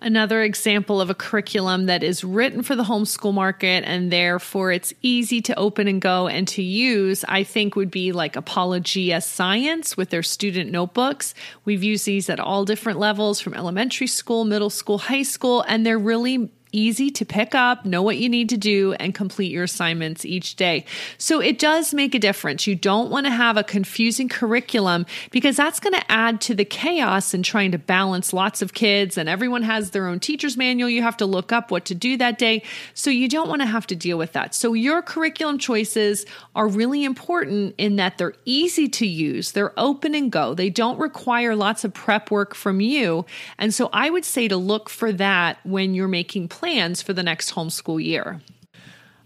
Another 0.00 0.42
example 0.42 1.00
of 1.00 1.10
a 1.10 1.14
curriculum 1.14 1.86
that 1.86 2.04
is 2.04 2.22
written 2.22 2.62
for 2.62 2.76
the 2.76 2.84
homeschool 2.84 3.34
market 3.34 3.82
and 3.84 4.12
therefore 4.12 4.70
it's 4.70 4.94
easy 5.02 5.40
to 5.40 5.58
open 5.58 5.88
and 5.88 6.00
go 6.00 6.28
and 6.28 6.46
to 6.48 6.62
use, 6.62 7.24
I 7.26 7.42
think 7.42 7.74
would 7.74 7.90
be 7.90 8.12
like 8.12 8.36
Apologia 8.36 9.20
Science 9.20 9.96
with 9.96 10.10
their 10.10 10.22
student 10.22 10.70
notebooks. 10.70 11.34
We've 11.64 11.82
used 11.82 12.06
these 12.06 12.30
at 12.30 12.38
all 12.38 12.64
different 12.64 13.00
levels 13.00 13.40
from 13.40 13.54
elementary 13.54 14.06
school, 14.06 14.44
middle 14.44 14.70
school, 14.70 14.98
high 14.98 15.24
school, 15.24 15.62
and 15.66 15.84
they're 15.84 15.98
really 15.98 16.48
easy 16.72 17.10
to 17.10 17.24
pick 17.24 17.54
up, 17.54 17.84
know 17.84 18.02
what 18.02 18.18
you 18.18 18.28
need 18.28 18.48
to 18.50 18.56
do, 18.56 18.92
and 18.94 19.14
complete 19.14 19.50
your 19.50 19.64
assignments 19.64 20.24
each 20.24 20.56
day. 20.56 20.84
So 21.18 21.40
it 21.40 21.58
does 21.58 21.94
make 21.94 22.14
a 22.14 22.18
difference. 22.18 22.66
You 22.66 22.74
don't 22.74 23.10
want 23.10 23.26
to 23.26 23.30
have 23.30 23.56
a 23.56 23.64
confusing 23.64 24.28
curriculum 24.28 25.06
because 25.30 25.56
that's 25.56 25.80
going 25.80 25.94
to 25.94 26.10
add 26.10 26.40
to 26.42 26.54
the 26.54 26.64
chaos 26.64 27.34
in 27.34 27.42
trying 27.42 27.72
to 27.72 27.78
balance 27.78 28.32
lots 28.32 28.62
of 28.62 28.74
kids, 28.74 29.18
and 29.18 29.28
everyone 29.28 29.62
has 29.62 29.90
their 29.90 30.06
own 30.06 30.20
teacher's 30.20 30.56
manual. 30.56 30.90
You 30.90 31.02
have 31.02 31.16
to 31.18 31.26
look 31.26 31.52
up 31.52 31.70
what 31.70 31.84
to 31.86 31.94
do 31.94 32.16
that 32.16 32.38
day. 32.38 32.62
So 32.94 33.10
you 33.10 33.28
don't 33.28 33.48
want 33.48 33.62
to 33.62 33.66
have 33.66 33.86
to 33.88 33.96
deal 33.96 34.18
with 34.18 34.32
that. 34.32 34.54
So 34.54 34.72
your 34.72 35.02
curriculum 35.02 35.58
choices 35.58 36.26
are 36.54 36.68
really 36.68 37.04
important 37.04 37.74
in 37.78 37.96
that 37.96 38.18
they're 38.18 38.34
easy 38.44 38.88
to 38.88 39.06
use, 39.06 39.52
they're 39.52 39.78
open 39.78 40.14
and 40.14 40.30
go, 40.30 40.54
they 40.54 40.70
don't 40.70 40.98
require 40.98 41.54
lots 41.54 41.84
of 41.84 41.94
prep 41.94 42.30
work 42.30 42.54
from 42.54 42.80
you. 42.80 43.24
And 43.58 43.72
so 43.72 43.88
I 43.92 44.10
would 44.10 44.24
say 44.24 44.48
to 44.48 44.56
look 44.56 44.88
for 44.88 45.12
that 45.12 45.58
when 45.64 45.94
you're 45.94 46.08
making 46.08 46.48
plans 46.58 47.00
for 47.00 47.12
the 47.12 47.22
next 47.22 47.54
homeschool 47.54 48.02
year. 48.02 48.40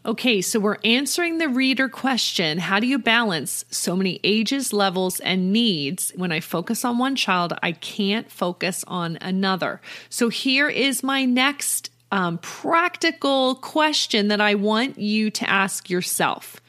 Okay, 0.04 0.42
so 0.42 0.58
we're 0.58 0.78
answering 0.84 1.38
the 1.38 1.48
reader 1.48 1.88
question 1.88 2.58
How 2.58 2.80
do 2.80 2.86
you 2.86 2.98
balance 2.98 3.64
so 3.70 3.94
many 3.96 4.20
ages, 4.22 4.72
levels, 4.72 5.20
and 5.20 5.52
needs? 5.52 6.12
When 6.16 6.32
I 6.32 6.40
focus 6.40 6.84
on 6.84 6.98
one 6.98 7.16
child, 7.16 7.54
I 7.62 7.72
can't 7.72 8.30
focus 8.30 8.84
on 8.86 9.16
another. 9.20 9.80
So 10.10 10.28
here 10.28 10.68
is 10.68 11.02
my 11.02 11.24
next 11.24 11.90
um, 12.10 12.38
practical 12.38 13.54
question 13.54 14.28
that 14.28 14.40
I 14.40 14.56
want 14.56 14.98
you 14.98 15.30
to 15.30 15.48
ask 15.48 15.88
yourself 15.88 16.60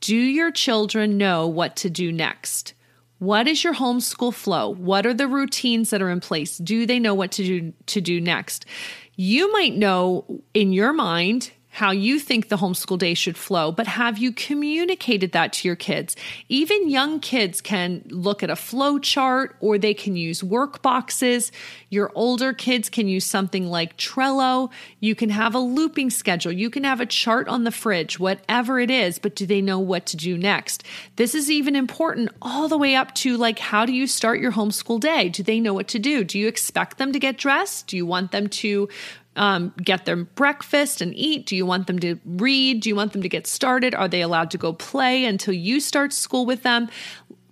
Do 0.00 0.16
your 0.16 0.50
children 0.50 1.16
know 1.18 1.46
what 1.46 1.76
to 1.76 1.90
do 1.90 2.10
next? 2.10 2.74
What 3.18 3.46
is 3.46 3.62
your 3.62 3.74
homeschool 3.74 4.34
flow? 4.34 4.70
What 4.70 5.06
are 5.06 5.14
the 5.14 5.28
routines 5.28 5.90
that 5.90 6.02
are 6.02 6.10
in 6.10 6.18
place? 6.18 6.58
Do 6.58 6.86
they 6.86 6.98
know 6.98 7.14
what 7.14 7.30
to 7.32 7.44
do 7.44 7.72
to 7.86 8.00
do 8.00 8.20
next? 8.20 8.66
You 9.16 9.52
might 9.52 9.76
know 9.76 10.42
in 10.54 10.72
your 10.72 10.92
mind 10.92 11.52
how 11.74 11.90
you 11.90 12.18
think 12.18 12.50
the 12.50 12.58
homeschool 12.58 12.98
day 12.98 13.14
should 13.14 13.36
flow, 13.36 13.72
but 13.72 13.86
have 13.86 14.18
you 14.18 14.30
communicated 14.30 15.32
that 15.32 15.54
to 15.54 15.66
your 15.66 15.74
kids? 15.74 16.14
Even 16.50 16.90
young 16.90 17.18
kids 17.18 17.62
can 17.62 18.02
look 18.10 18.42
at 18.42 18.50
a 18.50 18.56
flow 18.56 18.98
chart 18.98 19.56
or 19.58 19.78
they 19.78 19.94
can 19.94 20.14
use 20.14 20.44
work 20.44 20.82
boxes. 20.82 21.50
Your 21.88 22.12
older 22.14 22.52
kids 22.52 22.90
can 22.90 23.08
use 23.08 23.24
something 23.24 23.68
like 23.68 23.96
Trello. 23.96 24.70
You 25.00 25.14
can 25.14 25.30
have 25.30 25.54
a 25.54 25.58
looping 25.58 26.10
schedule. 26.10 26.52
You 26.52 26.68
can 26.68 26.84
have 26.84 27.00
a 27.00 27.06
chart 27.06 27.48
on 27.48 27.64
the 27.64 27.70
fridge, 27.70 28.18
whatever 28.18 28.78
it 28.78 28.90
is, 28.90 29.18
but 29.18 29.34
do 29.34 29.46
they 29.46 29.62
know 29.62 29.78
what 29.78 30.04
to 30.06 30.18
do 30.18 30.36
next? 30.36 30.84
This 31.16 31.34
is 31.34 31.50
even 31.50 31.74
important 31.74 32.28
all 32.42 32.68
the 32.68 32.76
way 32.76 32.96
up 32.96 33.14
to 33.14 33.38
like, 33.38 33.58
how 33.58 33.86
do 33.86 33.94
you 33.94 34.06
start 34.06 34.40
your 34.40 34.52
homeschool 34.52 35.00
day? 35.00 35.30
Do 35.30 35.42
they 35.42 35.58
know 35.58 35.72
what 35.72 35.88
to 35.88 35.98
do? 35.98 36.22
Do 36.22 36.38
you 36.38 36.48
expect 36.48 36.98
them 36.98 37.12
to 37.12 37.18
get 37.18 37.38
dressed? 37.38 37.86
Do 37.86 37.96
you 37.96 38.04
want 38.04 38.30
them 38.30 38.48
to 38.48 38.90
um, 39.36 39.72
get 39.82 40.04
them 40.04 40.28
breakfast 40.34 41.00
and 41.00 41.14
eat? 41.14 41.46
Do 41.46 41.56
you 41.56 41.66
want 41.66 41.86
them 41.86 41.98
to 42.00 42.18
read? 42.24 42.80
Do 42.80 42.88
you 42.88 42.96
want 42.96 43.12
them 43.12 43.22
to 43.22 43.28
get 43.28 43.46
started? 43.46 43.94
Are 43.94 44.08
they 44.08 44.22
allowed 44.22 44.50
to 44.52 44.58
go 44.58 44.72
play 44.72 45.24
until 45.24 45.54
you 45.54 45.80
start 45.80 46.12
school 46.12 46.46
with 46.46 46.62
them? 46.62 46.88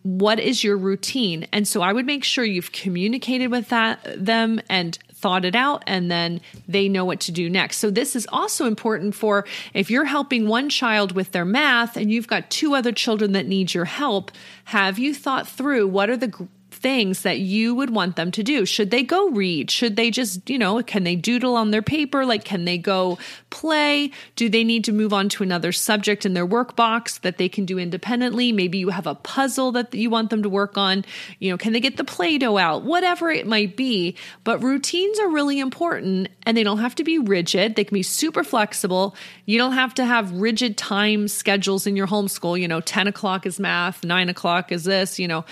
What 0.03 0.41
is 0.41 0.65
your 0.65 0.79
routine? 0.79 1.47
And 1.53 1.69
so 1.69 1.83
I 1.83 1.93
would 1.93 2.07
make 2.07 2.25
sure 2.25 2.45
you've 2.45 2.73
communicated 2.73 3.49
with 3.49 3.69
that 3.69 4.01
them 4.17 4.61
and 4.69 4.99
thought 5.13 5.45
it 5.45 5.55
out 5.55 5.85
and 5.87 6.11
then 6.11 6.41
they 6.67 6.89
know 6.89 7.05
what 7.05 7.21
to 7.21 7.33
do 7.33 7.51
next. 7.51 7.77
So 7.77 7.91
this 7.91 8.17
is 8.17 8.27
also 8.33 8.65
important 8.65 9.15
for 9.15 9.47
if 9.75 9.91
you're 9.91 10.07
helping 10.07 10.49
one 10.49 10.71
child 10.71 11.13
with 11.13 11.33
their 11.33 11.45
math 11.45 11.99
and 11.99 12.11
you've 12.11 12.27
got 12.27 12.49
two 12.49 12.75
other 12.75 12.93
children 12.93 13.33
that 13.33 13.47
need 13.47 13.75
your 13.75 13.85
help, 13.85 14.31
have 14.65 14.99
you 14.99 15.15
thought 15.15 15.47
through 15.47 15.89
what 15.89 16.09
are 16.09 16.17
the 16.17 16.49
things 16.81 17.23
that 17.23 17.39
you 17.39 17.75
would 17.75 17.91
want 17.91 18.17
them 18.17 18.31
to 18.33 18.43
do. 18.43 18.65
Should 18.65 18.91
they 18.91 19.03
go 19.03 19.29
read? 19.29 19.71
Should 19.71 19.97
they 19.97 20.11
just, 20.11 20.49
you 20.49 20.59
know, 20.59 20.83
can 20.83 21.05
they 21.05 21.15
doodle 21.15 21.55
on 21.57 21.71
their 21.71 21.83
paper? 21.83 22.25
Like, 22.25 22.45
can 22.45 22.65
they 22.65 22.79
go 22.79 23.19
play? 23.51 24.11
Do 24.37 24.49
they 24.49 24.65
need 24.65 24.85
to 24.85 24.93
move 24.93 25.13
on 25.13 25.29
to 25.31 25.43
another 25.43 25.73
subject 25.73 26.25
in 26.25 26.33
their 26.35 26.47
work 26.47 26.77
box 26.77 27.19
that 27.19 27.37
they 27.37 27.49
can 27.49 27.67
do 27.67 27.79
independently? 27.79 28.51
Maybe 28.53 28.79
you 28.79 28.89
have 28.89 29.07
a 29.07 29.15
puzzle 29.15 29.73
that 29.73 29.95
you 29.95 30.09
want 30.09 30.31
them 30.31 30.43
to 30.43 30.49
work 30.49 30.79
on. 30.79 31.05
You 31.39 31.51
know, 31.51 31.59
can 31.59 31.73
they 31.73 31.81
get 31.81 31.97
the 31.97 32.05
Play 32.05 32.39
Doh 32.39 32.57
out? 32.57 32.83
Whatever 32.83 33.31
it 33.31 33.47
might 33.47 33.77
be. 33.77 34.17
But 34.45 34.63
routines 34.63 35.19
are 35.21 35.29
really 35.29 35.61
important 35.61 36.29
and 36.47 36.57
they 36.57 36.63
don't 36.63 36.79
have 36.79 36.95
to 36.97 37.05
be 37.05 37.19
rigid. 37.19 37.77
They 37.77 37.85
can 37.85 37.95
be 37.95 38.03
super 38.03 38.43
flexible. 38.43 39.15
You 39.45 39.59
don't 39.59 39.73
have 39.73 39.95
to 39.95 40.05
have 40.05 40.33
rigid 40.33 40.77
time 40.79 41.29
schedules 41.29 41.87
in 41.87 41.95
your 41.95 42.07
homeschool. 42.07 42.59
You 42.59 42.69
know, 42.69 42.81
10 42.81 43.07
o'clock 43.07 43.45
is 43.45 43.61
math, 43.61 44.03
nine 44.03 44.29
o'clock 44.29 44.73
is 44.73 44.85
this, 44.85 45.19
you 45.19 45.29
know. 45.29 45.45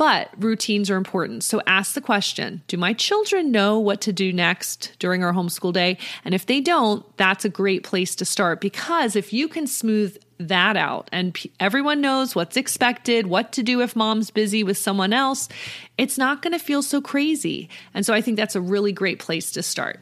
But 0.00 0.30
routines 0.38 0.88
are 0.88 0.96
important. 0.96 1.44
So 1.44 1.60
ask 1.66 1.92
the 1.92 2.00
question 2.00 2.62
Do 2.68 2.78
my 2.78 2.94
children 2.94 3.52
know 3.52 3.78
what 3.78 4.00
to 4.00 4.14
do 4.14 4.32
next 4.32 4.96
during 4.98 5.22
our 5.22 5.34
homeschool 5.34 5.74
day? 5.74 5.98
And 6.24 6.34
if 6.34 6.46
they 6.46 6.62
don't, 6.62 7.04
that's 7.18 7.44
a 7.44 7.50
great 7.50 7.84
place 7.84 8.14
to 8.14 8.24
start 8.24 8.62
because 8.62 9.14
if 9.14 9.34
you 9.34 9.46
can 9.46 9.66
smooth 9.66 10.16
that 10.38 10.74
out 10.74 11.10
and 11.12 11.34
p- 11.34 11.52
everyone 11.60 12.00
knows 12.00 12.34
what's 12.34 12.56
expected, 12.56 13.26
what 13.26 13.52
to 13.52 13.62
do 13.62 13.82
if 13.82 13.94
mom's 13.94 14.30
busy 14.30 14.64
with 14.64 14.78
someone 14.78 15.12
else, 15.12 15.50
it's 15.98 16.16
not 16.16 16.40
going 16.40 16.54
to 16.54 16.58
feel 16.58 16.80
so 16.80 17.02
crazy. 17.02 17.68
And 17.92 18.06
so 18.06 18.14
I 18.14 18.22
think 18.22 18.38
that's 18.38 18.56
a 18.56 18.60
really 18.62 18.92
great 18.92 19.18
place 19.18 19.50
to 19.50 19.62
start. 19.62 20.00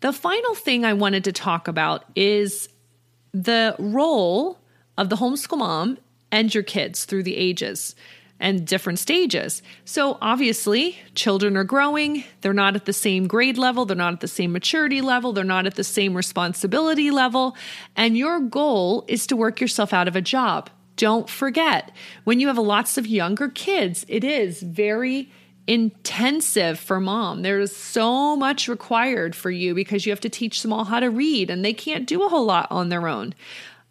The 0.00 0.12
final 0.12 0.56
thing 0.56 0.84
I 0.84 0.94
wanted 0.94 1.22
to 1.22 1.32
talk 1.32 1.68
about 1.68 2.04
is 2.16 2.68
the 3.30 3.76
role 3.78 4.58
of 4.96 5.10
the 5.10 5.16
homeschool 5.16 5.58
mom 5.58 5.98
and 6.32 6.52
your 6.52 6.64
kids 6.64 7.04
through 7.04 7.22
the 7.22 7.36
ages 7.36 7.94
and 8.40 8.66
different 8.66 8.98
stages. 8.98 9.62
So, 9.84 10.18
obviously, 10.20 10.98
children 11.14 11.56
are 11.56 11.64
growing. 11.64 12.24
They're 12.40 12.52
not 12.52 12.76
at 12.76 12.84
the 12.84 12.92
same 12.92 13.26
grade 13.26 13.58
level, 13.58 13.84
they're 13.84 13.96
not 13.96 14.12
at 14.12 14.20
the 14.20 14.28
same 14.28 14.52
maturity 14.52 15.00
level, 15.00 15.32
they're 15.32 15.44
not 15.44 15.66
at 15.66 15.74
the 15.74 15.84
same 15.84 16.16
responsibility 16.16 17.10
level. 17.10 17.56
And 17.96 18.16
your 18.16 18.40
goal 18.40 19.04
is 19.08 19.26
to 19.28 19.36
work 19.36 19.60
yourself 19.60 19.92
out 19.92 20.08
of 20.08 20.16
a 20.16 20.20
job. 20.20 20.70
Don't 20.96 21.28
forget, 21.30 21.92
when 22.24 22.40
you 22.40 22.48
have 22.48 22.58
lots 22.58 22.98
of 22.98 23.06
younger 23.06 23.48
kids, 23.48 24.04
it 24.08 24.24
is 24.24 24.62
very 24.62 25.30
intensive 25.68 26.78
for 26.80 26.98
mom. 26.98 27.42
There's 27.42 27.76
so 27.76 28.34
much 28.34 28.66
required 28.66 29.36
for 29.36 29.50
you 29.50 29.74
because 29.74 30.06
you 30.06 30.12
have 30.12 30.20
to 30.20 30.28
teach 30.28 30.62
them 30.62 30.72
all 30.72 30.84
how 30.84 30.98
to 30.98 31.10
read, 31.10 31.50
and 31.50 31.64
they 31.64 31.74
can't 31.74 32.06
do 32.06 32.24
a 32.24 32.28
whole 32.28 32.46
lot 32.46 32.66
on 32.70 32.88
their 32.88 33.06
own. 33.06 33.34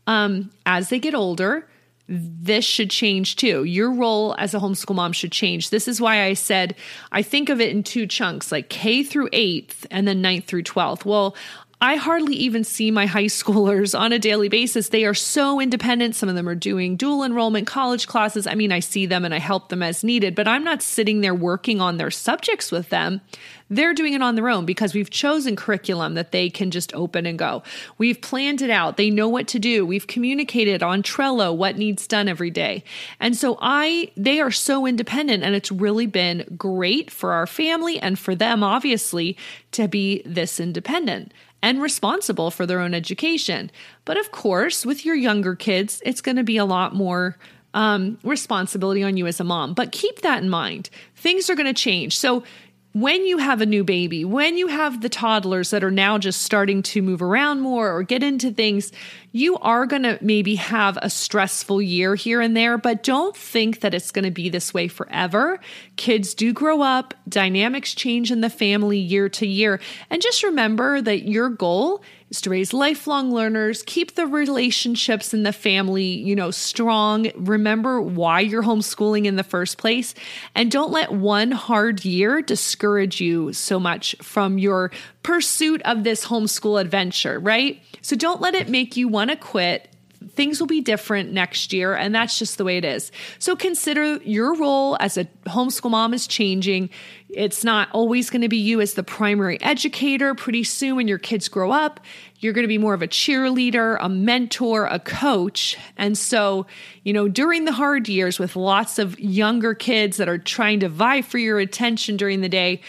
Um, 0.07 0.51
as 0.65 0.89
they 0.89 0.99
get 0.99 1.13
older, 1.13 1.67
this 2.09 2.63
should 2.63 2.89
change 2.89 3.35
too. 3.35 3.63
Your 3.63 3.91
role 3.91 4.35
as 4.37 4.53
a 4.53 4.59
homeschool 4.59 4.95
mom 4.95 5.11
should 5.11 5.31
change. 5.31 5.69
This 5.69 5.87
is 5.87 5.99
why 5.99 6.23
I 6.23 6.33
said 6.33 6.75
I 7.11 7.21
think 7.21 7.49
of 7.49 7.59
it 7.59 7.71
in 7.71 7.83
two 7.83 8.07
chunks, 8.07 8.51
like 8.51 8.69
K 8.69 9.03
through 9.03 9.29
eighth 9.33 9.85
and 9.91 10.07
then 10.07 10.21
ninth 10.21 10.45
through 10.45 10.63
12th. 10.63 11.05
Well, 11.05 11.35
I 11.79 11.96
hardly 11.96 12.34
even 12.36 12.63
see 12.63 12.89
my 12.89 13.05
high 13.05 13.25
schoolers 13.25 13.98
on 13.98 14.12
a 14.12 14.17
daily 14.17 14.50
basis. 14.50 14.89
They 14.89 15.05
are 15.05 15.13
so 15.13 15.60
independent. 15.60 16.15
Some 16.15 16.27
of 16.27 16.34
them 16.34 16.50
are 16.50 16.55
doing 16.55 16.96
dual 16.96 17.24
enrollment 17.24 17.67
college 17.67 18.07
classes. 18.07 18.48
I 18.48 18.55
mean, 18.55 18.72
I 18.72 18.79
see 18.79 19.05
them 19.05 19.24
and 19.24 19.34
I 19.34 19.38
help 19.38 19.69
them 19.69 19.84
as 19.84 20.03
needed, 20.03 20.34
but 20.34 20.48
I'm 20.48 20.63
not 20.63 20.81
sitting 20.81 21.22
there 21.22 21.36
working 21.36 21.79
on 21.79 21.98
their 21.98 22.10
subjects 22.10 22.72
with 22.72 22.89
them. 22.89 23.22
They're 23.69 23.93
doing 23.93 24.13
it 24.13 24.21
on 24.21 24.36
their 24.36 24.49
own 24.49 24.65
because 24.65 24.93
we've 24.93 25.10
chosen 25.10 25.56
curriculum 25.56 26.15
that 26.15 26.32
they 26.32 26.49
can 26.49 26.71
just 26.71 26.93
open 26.95 27.25
and 27.25 27.38
go. 27.38 27.63
We've 27.97 28.19
planned 28.19 28.62
it 28.62 28.69
out. 28.69 28.97
They 28.97 29.10
know 29.10 29.28
what 29.28 29.47
to 29.49 29.60
do. 29.60 29.86
We've 29.86 30.08
communicated 30.08 30.82
on 30.82 31.04
Trello 31.04 31.56
what 31.56 31.78
needs 31.78 32.08
done 32.08 32.28
every 32.28 32.49
day. 32.49 32.84
And 33.19 33.36
so 33.36 33.58
I 33.62 34.10
they 34.15 34.39
are 34.39 34.51
so 34.51 34.86
independent 34.86 35.43
and 35.43 35.54
it's 35.54 35.71
really 35.71 36.06
been 36.06 36.45
great 36.58 37.12
for 37.12 37.34
our 37.34 37.45
family 37.45 37.99
and 37.99 38.17
for 38.17 38.36
them 38.36 38.63
obviously 38.63 39.38
to 39.73 39.88
be 39.88 40.21
this 40.25 40.60
independent 40.60 41.34
and 41.67 41.82
responsible 41.82 42.49
for 42.49 42.65
their 42.65 42.80
own 42.80 42.93
education. 42.93 43.69
But 44.06 44.17
of 44.17 44.32
course, 44.32 44.86
with 44.86 45.03
your 45.03 45.15
younger 45.15 45.53
kids, 45.53 46.01
it's 46.06 46.21
going 46.21 46.38
to 46.38 46.43
be 46.45 46.56
a 46.56 46.63
lot 46.63 46.95
more 46.95 47.38
um, 47.73 48.17
responsibility 48.23 49.03
on 49.03 49.17
you 49.17 49.27
as 49.27 49.41
a 49.41 49.43
mom. 49.43 49.73
But 49.73 49.91
keep 49.91 50.21
that 50.21 50.41
in 50.41 50.49
mind. 50.49 50.89
Things 51.17 51.49
are 51.49 51.56
going 51.56 51.67
to 51.67 51.73
change. 51.73 52.17
So 52.17 52.45
when 52.93 53.27
you 53.27 53.38
have 53.39 53.60
a 53.60 53.65
new 53.65 53.84
baby, 53.84 54.23
when 54.23 54.58
you 54.58 54.67
have 54.67 55.01
the 55.01 55.10
toddlers 55.10 55.71
that 55.71 55.84
are 55.84 55.91
now 55.91 56.17
just 56.17 56.41
starting 56.41 56.82
to 56.84 57.01
move 57.01 57.21
around 57.21 57.60
more 57.60 57.91
or 57.91 58.01
get 58.01 58.23
into 58.23 58.49
things, 58.49 58.93
you 59.38 59.58
are 59.60 59.86
going 59.86 60.04
to 60.04 60.17
maybe 60.19 60.56
have 60.56 60.97
a 61.02 61.10
stressful 61.10 61.82
year 61.82 62.15
here 62.15 62.41
and 62.41 62.58
there, 62.58 62.78
but 62.78 63.04
don't 63.04 63.38
think 63.38 63.82
that 63.82 63.93
it's 63.93 64.12
going 64.12 64.26
to 64.26 64.32
be 64.32 64.50
this 64.50 64.73
way 64.73 64.88
forever. 64.88 65.60
Kids 65.95 66.34
do 66.34 66.52
grow 66.52 66.82
up, 66.82 67.13
dynamics 67.30 67.93
change 67.93 68.32
in 68.32 68.41
the 68.41 68.50
family 68.50 68.97
year 68.97 69.30
to 69.30 69.45
year. 69.45 69.80
And 70.10 70.21
just 70.21 70.41
remember 70.41 71.02
that 71.02 71.28
your 71.28 71.50
goal 71.50 72.02
is 72.30 72.41
to 72.41 72.50
raise 72.50 72.73
lifelong 72.73 73.32
learners, 73.32 73.84
keep 73.86 74.15
the 74.15 74.28
relationships 74.28 75.34
in 75.34 75.43
the 75.43 75.54
family, 75.54 76.04
you 76.04 76.36
know, 76.36 76.52
strong. 76.52 77.32
Remember 77.36 78.02
why 78.02 78.41
you're 78.41 78.63
homeschooling 78.63 79.26
in 79.26 79.36
the 79.36 79.43
first 79.43 79.78
place. 79.78 80.13
And 80.54 80.71
don't 80.71 80.91
let 80.91 81.12
one 81.13 81.52
hard 81.52 82.04
year 82.04 82.41
discourage 82.41 83.21
you 83.21 83.54
so 83.54 83.80
much 83.80 84.15
from 84.21 84.58
your 84.58 84.91
pursuit 85.27 85.81
of 85.81 86.05
this 86.05 86.25
homeschool 86.25 86.79
adventure, 86.79 87.37
right? 87.37 87.81
So 88.01 88.15
don't 88.15 88.39
let 88.39 88.55
it 88.55 88.69
make 88.69 88.95
you 88.95 89.09
want 89.09 89.29
to 89.29 89.35
quit 89.35 89.89
things 90.31 90.59
will 90.59 90.67
be 90.67 90.81
different 90.81 91.31
next 91.31 91.73
year, 91.73 91.95
and 91.95 92.13
that's 92.13 92.39
just 92.39 92.57
the 92.57 92.63
way 92.63 92.77
it 92.77 92.85
is. 92.85 93.11
So 93.39 93.55
consider 93.55 94.17
your 94.17 94.55
role 94.55 94.97
as 94.99 95.17
a 95.17 95.25
homeschool 95.45 95.91
mom 95.91 96.13
is 96.13 96.27
changing. 96.27 96.89
It's 97.29 97.63
not 97.63 97.89
always 97.91 98.29
going 98.29 98.41
to 98.41 98.49
be 98.49 98.57
you 98.57 98.81
as 98.81 98.93
the 98.95 99.03
primary 99.03 99.61
educator. 99.61 100.33
Pretty 100.33 100.63
soon, 100.63 100.95
when 100.95 101.07
your 101.07 101.17
kids 101.17 101.47
grow 101.47 101.71
up, 101.71 101.99
you're 102.39 102.53
going 102.53 102.63
to 102.63 102.67
be 102.67 102.77
more 102.77 102.93
of 102.93 103.01
a 103.01 103.07
cheerleader, 103.07 103.97
a 103.99 104.09
mentor, 104.09 104.85
a 104.85 104.99
coach. 104.99 105.77
And 105.97 106.17
so, 106.17 106.65
you 107.03 107.13
know, 107.13 107.27
during 107.27 107.65
the 107.65 107.73
hard 107.73 108.07
years 108.09 108.39
with 108.39 108.55
lots 108.55 108.99
of 108.99 109.19
younger 109.19 109.73
kids 109.73 110.17
that 110.17 110.29
are 110.29 110.37
trying 110.37 110.79
to 110.81 110.89
vie 110.89 111.21
for 111.21 111.37
your 111.37 111.59
attention 111.59 112.17
during 112.17 112.41
the 112.41 112.49
day, 112.49 112.81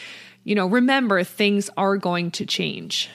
you 0.48 0.54
know, 0.54 0.66
remember 0.66 1.22
things 1.24 1.68
are 1.76 1.98
going 1.98 2.30
to 2.30 2.46
change. 2.46 3.10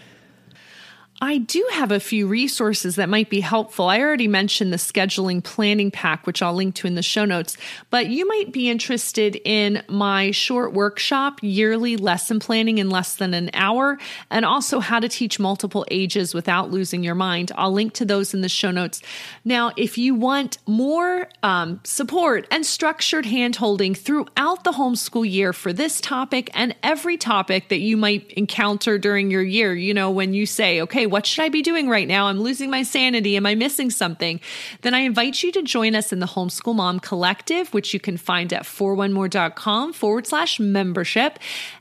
I 1.24 1.38
do 1.38 1.66
have 1.72 1.90
a 1.90 2.02
few 2.02 2.28
resources 2.28 2.98
that 2.98 3.08
might 3.08 3.30
be 3.30 3.40
helpful. 3.40 3.88
I 3.88 4.02
already 4.02 4.28
mentioned 4.28 4.74
the 4.74 4.78
scheduling 4.78 5.42
planning 5.42 5.90
pack, 5.90 6.28
which 6.28 6.42
I'll 6.42 6.54
link 6.54 6.76
to 6.76 6.88
in 6.88 6.96
the 6.96 7.02
show 7.02 7.24
notes, 7.24 7.56
but 7.90 8.08
you 8.08 8.28
might 8.28 8.52
be 8.52 8.70
interested 8.70 9.40
in 9.46 9.84
my 9.88 10.32
short 10.32 10.74
workshop, 10.74 11.40
yearly 11.42 11.96
lesson 11.96 12.42
planning 12.42 12.78
in 12.78 12.90
less 12.90 13.16
than 13.16 13.34
an 13.34 13.52
hour, 13.54 13.98
and 14.30 14.44
also 14.44 14.82
how 14.82 15.00
to 15.00 15.08
teach 15.08 15.40
multiple 15.40 15.86
ages 15.90 16.34
without 16.34 16.72
losing 16.72 17.06
your 17.06 17.16
mind. 17.16 17.54
I'll 17.56 17.72
link 17.72 17.94
to 17.94 18.06
those 18.06 18.34
in 18.34 18.42
the 18.42 18.50
show 18.50 18.72
notes. 18.72 19.02
Now, 19.46 19.72
if 19.78 19.98
you 19.98 20.16
want 20.16 20.58
more 20.68 21.30
um, 21.42 21.80
support 21.86 22.48
and 22.52 22.66
structured 22.66 23.24
handholding 23.24 23.96
throughout 23.96 24.66
the 24.66 24.74
homeschool 24.74 25.32
year 25.32 25.54
for 25.54 25.72
this 25.72 26.02
topic 26.02 26.50
and 26.54 26.76
every 26.84 27.16
topic 27.16 27.70
that 27.70 27.80
you 27.80 27.96
might 27.96 28.30
encounter 28.34 28.98
during 28.98 29.32
your 29.32 29.42
year, 29.42 29.74
you 29.74 29.94
know, 29.94 30.12
when 30.12 30.34
you 30.34 30.46
say, 30.46 30.82
okay, 30.82 31.13
what 31.14 31.28
should 31.28 31.44
I 31.44 31.50
be 31.50 31.62
doing 31.62 31.88
right 31.88 32.08
now? 32.08 32.26
I'm 32.26 32.42
losing 32.42 32.72
my 32.72 32.82
sanity. 32.82 33.38
Am 33.38 33.46
I 33.46 33.54
missing 33.54 33.92
something? 33.92 34.40
Then 34.82 34.96
I 34.96 35.02
invite 35.02 35.44
you 35.44 35.52
to 35.52 35.62
join 35.62 35.94
us 35.94 36.12
in 36.12 36.18
the 36.18 36.26
Homeschool 36.26 36.74
Mom 36.74 37.00
Collective, 37.00 37.72
which 37.72 37.94
you 37.94 38.00
can 38.00 38.18
find 38.18 38.52
at 38.52 38.64
4onemore.com 38.64 39.94
forward 39.94 40.26
slash 40.26 40.60
membership. 40.60 41.38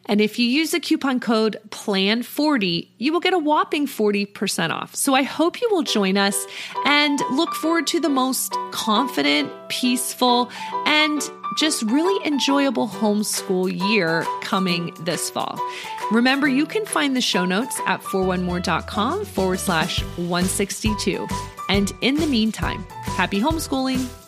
And 0.06 0.20
if 0.20 0.38
you 0.38 0.46
use 0.46 0.72
the 0.72 0.80
coupon 0.80 1.20
code 1.20 1.58
PLAN40, 1.68 2.88
you 2.98 3.12
will 3.12 3.20
get 3.20 3.32
a 3.32 3.38
whopping 3.38 3.86
40% 3.86 4.70
off. 4.70 4.94
So 4.94 5.14
I 5.14 5.22
hope 5.22 5.60
you 5.60 5.68
will 5.70 5.82
join 5.82 6.16
us 6.16 6.46
and 6.84 7.20
look 7.30 7.54
forward 7.54 7.86
to 7.88 8.00
the 8.00 8.08
most 8.08 8.56
confident, 8.72 9.50
peaceful, 9.68 10.50
and 10.86 11.22
just 11.56 11.82
really 11.82 12.26
enjoyable 12.26 12.88
homeschool 12.88 13.70
year 13.90 14.24
coming 14.40 14.94
this 15.00 15.30
fall. 15.30 15.58
Remember, 16.10 16.48
you 16.48 16.66
can 16.66 16.84
find 16.86 17.14
the 17.16 17.20
show 17.20 17.44
notes 17.44 17.78
at 17.86 18.00
4onemore.com 18.02 19.24
forward 19.24 19.60
slash 19.60 20.02
162. 20.16 21.26
And 21.68 21.92
in 22.00 22.16
the 22.16 22.26
meantime, 22.26 22.84
happy 23.04 23.40
homeschooling. 23.40 24.21